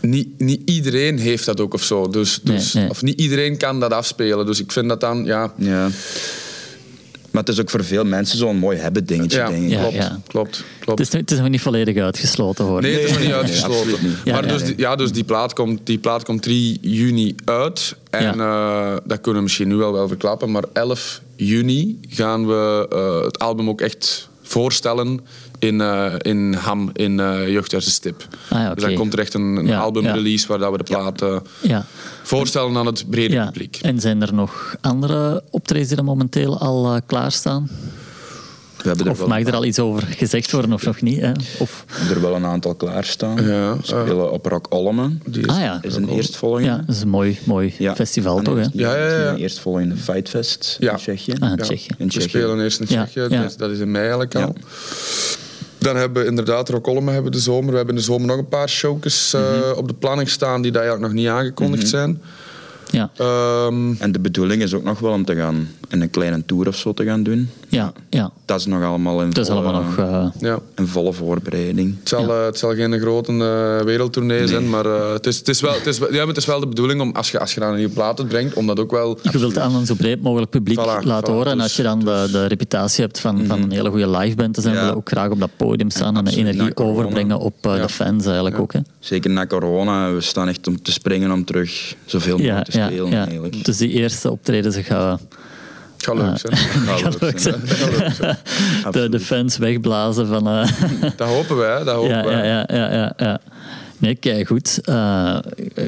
niet, 0.00 0.28
niet 0.38 0.60
iedereen 0.70 1.18
heeft 1.18 1.44
dat 1.44 1.60
ook 1.60 1.74
of 1.74 1.82
zo. 1.82 2.08
Dus, 2.08 2.40
Nee, 2.42 2.56
dus, 2.56 2.72
nee. 2.72 2.90
Of 2.90 3.02
niet 3.02 3.20
iedereen 3.20 3.56
kan 3.56 3.80
dat 3.80 3.92
afspelen. 3.92 4.46
Dus 4.46 4.60
ik 4.60 4.72
vind 4.72 4.88
dat 4.88 5.00
dan, 5.00 5.24
ja... 5.24 5.52
Ja. 5.56 5.88
Maar 7.36 7.44
het 7.44 7.54
is 7.54 7.60
ook 7.60 7.70
voor 7.70 7.84
veel 7.84 8.04
mensen 8.04 8.38
zo'n 8.38 8.56
mooi 8.56 8.78
hebben 8.78 9.06
dingetje, 9.06 9.38
Ja, 9.38 9.48
denk 9.48 9.64
ik. 9.64 9.70
Ja, 9.70 9.78
klopt, 9.80 9.94
ja. 9.94 10.20
klopt, 10.26 10.64
klopt. 10.80 10.98
Het 10.98 11.08
is, 11.08 11.20
het 11.20 11.30
is 11.30 11.38
nog 11.38 11.48
niet 11.48 11.60
volledig 11.60 11.96
uitgesloten 11.96 12.64
hoor. 12.64 12.80
Nee, 12.80 12.92
het 12.92 13.02
is 13.02 13.10
nog 13.10 13.20
niet 13.20 13.32
uitgesloten. 13.32 13.76
absoluut 13.76 14.02
niet. 14.02 14.24
Maar 14.24 14.46
ja, 14.46 14.52
dus. 14.52 14.64
Die, 14.64 14.74
ja, 14.76 14.96
dus 14.96 15.12
die 15.12 15.24
plaat 15.24 15.52
komt, 15.52 15.80
die 15.84 15.98
plaat 15.98 16.24
komt 16.24 16.42
3 16.42 16.78
juni 16.80 17.34
uit. 17.44 17.96
En 18.10 18.40
eh, 18.40 18.96
dat 19.04 19.20
kunnen 19.20 19.34
we 19.34 19.42
misschien 19.42 19.68
nu 19.68 19.74
wel 19.74 19.92
wel 19.92 20.08
verklappen. 20.08 20.50
Maar 20.50 20.64
11 20.72 21.20
juni 21.36 21.98
gaan 22.08 22.46
we 22.46 22.86
eh, 22.90 23.24
het 23.24 23.38
album 23.38 23.68
ook 23.68 23.80
echt 23.80 24.28
voorstellen 24.42 25.20
in, 25.58 25.80
eh, 25.80 26.12
in 26.18 26.52
Ham, 26.54 26.90
in 26.92 27.20
eh 27.20 27.48
Jeugdhuizen 27.48 27.92
Stip. 27.92 28.28
Ah, 28.48 28.58
ja, 28.58 28.74
Dus 28.74 28.84
dan 28.84 28.94
komt 28.94 29.12
er 29.12 29.18
echt 29.18 29.34
een, 29.34 29.42
een 29.56 29.66
Ja, 29.66 29.78
albumrelease 29.80 30.46
waar 30.48 30.58
dat 30.58 30.70
we 30.70 30.76
de 30.78 30.84
plaat 30.84 31.22
eh, 31.22 31.36
Ja. 31.62 31.84
voorstellen 32.22 32.76
aan 32.76 32.86
het 32.86 33.04
brede 33.10 33.34
ja. 33.34 33.44
publiek. 33.44 33.78
En 33.82 34.00
zijn 34.00 34.22
er 34.22 34.34
nog 34.34 34.76
andere 34.80 35.42
optredens 35.50 35.88
die 35.88 35.98
er 35.98 36.04
momenteel 36.04 36.58
al 36.58 37.00
klaarstaan? 37.06 37.70
We 38.76 38.88
hebben 38.92 39.06
er, 39.06 39.20
Of 39.22 39.26
mag 39.28 39.40
er 39.46 39.54
al 39.54 39.64
iets 39.64 39.78
over 39.78 40.02
gezegd 40.02 40.50
worden 40.52 40.72
of 40.72 40.84
nog 40.84 41.00
niet? 41.00 41.20
Hè? 41.20 41.32
Of, 41.58 41.84
we 41.86 41.94
hebben 41.96 42.14
er 42.16 42.22
wel 42.22 42.34
een 42.34 42.44
aantal 42.44 42.74
klaarstaan. 42.74 43.36
Ja, 43.46 43.76
we 43.76 43.78
spelen 43.82 44.32
op 44.32 44.46
Rock 44.46 44.66
Olmen. 44.74 45.22
Die 45.26 45.50
ah 45.50 45.60
ja, 45.60 45.78
is 45.82 45.96
een 45.96 46.08
eerstvolgende. 46.08 46.68
ja, 46.68 46.76
dat 46.86 46.94
is 46.94 47.00
een 47.02 47.08
mooi, 47.08 47.38
mooi 47.44 47.74
Ja. 47.78 47.94
festival 47.94 48.38
En 48.38 48.44
toch? 48.44 48.56
Hè? 48.56 48.62
Ja, 48.72 48.96
ja, 48.96 49.06
ja. 49.06 49.28
Een 49.30 49.36
eerstvolgende 49.36 49.96
Fightfest 49.96 50.76
Ja. 50.80 50.90
in 50.90 50.96
Tsjechië. 50.96 51.34
Ah, 51.38 51.50
in. 51.50 51.56
Tsjechië. 51.56 51.90
In 51.98 52.08
We 52.08 52.20
spelen 52.20 52.60
eerst 52.60 52.80
in 52.80 52.86
Tsjechië, 52.86 53.20
ja. 53.20 53.28
Dat, 53.28 53.50
is, 53.50 53.56
dat 53.56 53.70
is 53.70 53.78
in 53.78 53.90
mei 53.90 54.02
eigenlijk 54.02 54.34
al. 54.34 54.54
Dan 55.86 55.96
hebben 55.96 56.22
we 56.22 56.28
inderdaad 56.28 56.68
Rockholm 56.68 57.08
hebben 57.08 57.32
de 57.32 57.38
zomer. 57.38 57.70
We 57.70 57.76
hebben 57.76 57.94
in 57.94 58.00
de 58.00 58.06
zomer 58.06 58.26
nog 58.26 58.38
een 58.38 58.48
paar 58.48 58.68
showcases 58.68 59.34
eh, 59.34 59.40
Mhm. 59.40 59.78
op 59.78 59.88
de 59.88 59.94
planning 59.94 60.28
staan 60.28 60.62
die 60.62 60.72
daar 60.72 60.82
eigenlijk 60.82 61.12
nog 61.12 61.22
niet 61.22 61.30
aangekondigd 61.32 61.88
zijn. 61.88 62.22
Ja, 62.90 63.10
Ehm, 63.16 63.92
En 63.98 64.12
de 64.12 64.18
bedoeling 64.20 64.62
is 64.62 64.74
ook 64.74 64.84
nog 64.84 64.98
wel 64.98 65.12
om 65.12 65.24
te 65.24 65.34
gaan 65.34 65.68
in 65.88 66.00
een 66.02 66.10
kleine 66.10 66.42
tour 66.46 66.68
of 66.68 66.76
zo 66.76 66.92
te 66.94 67.04
gaan 67.04 67.22
doen. 67.22 67.48
ja, 67.68 67.92
ja. 68.10 68.30
Dat 68.44 68.58
is 68.60 68.66
nog 68.66 68.82
allemaal 68.82 69.20
in, 69.22 69.28
Het 69.28 69.38
is 69.38 69.46
volle, 69.48 69.60
allemaal 69.60 69.82
nog... 69.82 69.98
eh, 69.98 70.26
ja. 70.40 70.58
in 70.76 70.86
volle 70.86 71.12
voorbereiding. 71.12 71.94
Het 71.98 72.08
zal, 72.08 72.20
Ja. 72.26 72.38
eh, 72.38 72.44
het 72.44 72.58
zal 72.58 72.74
geen 72.74 72.98
grote 73.00 73.32
eh, 73.32 73.84
wereldtournee 73.84 74.46
zijn, 74.46 74.70
maar 74.70 74.86
eh, 74.86 75.12
het, 75.12 75.26
is, 75.26 75.38
het, 75.38 75.48
is 75.48 75.60
wel, 75.60 75.72
het, 75.74 75.86
is, 75.86 75.98
wel- 75.98 76.12
ja, 76.12 76.18
maar 76.18 76.26
het 76.26 76.36
is 76.36 76.46
wel 76.46 76.60
de 76.60 76.66
bedoeling 76.66 77.00
om, 77.00 77.12
als 77.14 77.30
je, 77.30 77.38
als 77.40 77.54
je 77.54 77.60
dan 77.60 77.68
een 77.70 77.76
nieuwe 77.76 77.92
plaat 77.92 78.18
uitbrengt, 78.20 78.54
om 78.54 78.66
dat 78.66 78.80
ook 78.80 78.90
wel... 78.90 79.18
je 79.22 79.38
wilt 79.38 79.54
het 79.54 79.62
aan 79.62 79.74
een 79.74 79.86
zo 79.86 79.94
breed 79.94 80.22
mogelijk 80.22 80.50
publiek 80.50 80.78
Voilà, 80.80 81.02
laten 81.04 81.32
voilà, 81.32 81.36
horen. 81.36 81.50
En 81.50 81.54
dus- 81.56 81.62
als 81.66 81.76
je 81.76 81.82
dan 81.82 81.98
de, 81.98 82.28
de 82.32 82.46
reputatie 82.46 83.04
hebt 83.04 83.20
van, 83.20 83.44
van 83.46 83.62
een 83.62 83.70
hele 83.70 83.90
goede 83.90 84.10
liveband 84.10 84.54
te 84.54 84.60
zijn, 84.60 84.74
Ja. 84.74 84.80
wil 84.80 84.88
je 84.90 84.96
ook 84.96 85.08
graag 85.08 85.30
op 85.30 85.40
dat 85.40 85.50
podium 85.56 85.90
staan 85.90 86.16
en 86.16 86.24
de 86.24 86.30
absoluut, 86.30 86.54
energie 86.54 86.76
overbrengen 86.76 87.38
op 87.38 87.54
Ja. 87.60 87.76
de 87.76 87.88
fans 87.88 88.24
eigenlijk 88.26 88.58
ook. 88.58 88.72
Hè? 88.72 88.80
Zeker 88.98 89.30
na 89.30 89.46
corona, 89.46 90.12
we 90.12 90.20
staan 90.20 90.48
echt 90.48 90.66
om 90.66 90.82
te 90.82 90.92
springen 90.92 91.30
om 91.30 91.44
terug 91.44 91.94
zoveel 92.04 92.36
Ja, 92.38 92.42
mogelijk 92.44 92.70
te 92.70 92.75
spelen 92.84 93.10
ja. 93.10 93.26
eigenlijk. 93.26 93.64
Dus 93.64 93.76
die 93.76 93.90
eerste 93.90 94.30
optreden 94.30 94.72
ze 94.72 94.82
gaan 94.82 95.18
gaat 95.96 96.16
leuk 96.24 96.38
zijn. 96.38 96.56
gaat 96.98 97.20
leuk 97.20 97.38
zijn. 97.38 99.10
de, 99.10 99.20
fans 99.20 99.56
wegblazen 99.56 100.26
van... 100.26 100.48
eh, 100.48 100.68
Dat 101.16 101.28
hopen 101.28 101.56
wij, 101.56 101.84
dat 101.84 101.94
hopen 101.94 102.16
ja, 102.16 102.24
wij. 102.24 102.46
ja, 102.46 102.64
ja, 102.68 102.76
ja, 102.76 102.92
ja, 102.92 103.12
ja. 103.16 103.40
Nee, 103.98 104.14
kijk 104.14 104.46
goed. 104.46 104.80
Eh, 104.84 105.36
eh, 105.74 105.84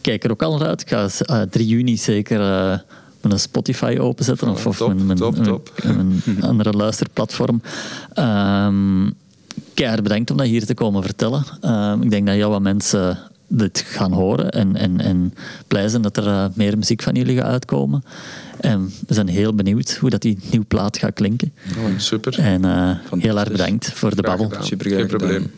kijk 0.00 0.24
er 0.24 0.30
ook 0.30 0.42
al 0.42 0.58
naar 0.58 0.68
uit. 0.68 0.80
Ik 0.80 0.88
ga 0.88 1.08
eh, 1.18 1.40
3 1.42 1.66
juni 1.66 1.96
zeker 1.96 2.40
eh, 2.40 2.78
mijn 3.20 3.38
Spotify 3.38 3.96
openzetten. 4.00 4.48
Of, 4.48 4.66
of 4.66 4.76
top, 4.76 4.94
mijn, 4.94 5.06
mijn, 5.06 5.18
top, 5.18 5.32
mijn- 5.32 5.44
top. 5.44 5.70
mijn 5.84 6.22
andere 6.42 6.70
luisterplatform. 6.72 7.62
Ehm 8.12 9.06
keihard 9.74 10.02
bedankt 10.02 10.30
om 10.30 10.36
dat 10.36 10.46
hier 10.46 10.66
te 10.66 10.74
komen 10.74 11.02
vertellen. 11.02 11.44
Ehm, 11.60 12.02
ik 12.02 12.10
denk 12.10 12.26
dat 12.26 12.34
heel 12.34 12.50
wat 12.50 12.60
mensen 12.60 13.18
dit 13.56 13.84
gaan 13.86 14.12
horen 14.12 14.50
en, 14.50 14.76
en, 14.76 15.00
en 15.00 15.34
blij 15.68 15.88
zijn 15.88 16.02
dat 16.02 16.16
er 16.16 16.26
eh, 16.26 16.46
meer 16.54 16.78
muziek 16.78 17.02
van 17.02 17.14
jullie 17.14 17.36
gaat 17.36 17.46
uitkomen. 17.46 18.04
En 18.60 18.92
we 19.06 19.14
zijn 19.14 19.28
heel 19.28 19.54
benieuwd 19.54 19.96
hoe 19.96 20.10
dat 20.10 20.22
die 20.22 20.38
nieuwe 20.50 20.66
plaat 20.66 20.98
gaat 20.98 21.12
klinken. 21.14 21.52
Oh, 21.78 21.98
super. 21.98 22.38
En 22.38 22.64
eh, 22.64 22.90
heel 23.18 23.38
erg 23.38 23.50
bedankt 23.50 23.92
voor 23.92 24.16
de 24.16 24.22
babbel. 24.22 24.52
Super 24.60 24.90
Geen 24.90 25.06
probleem. 25.06 25.50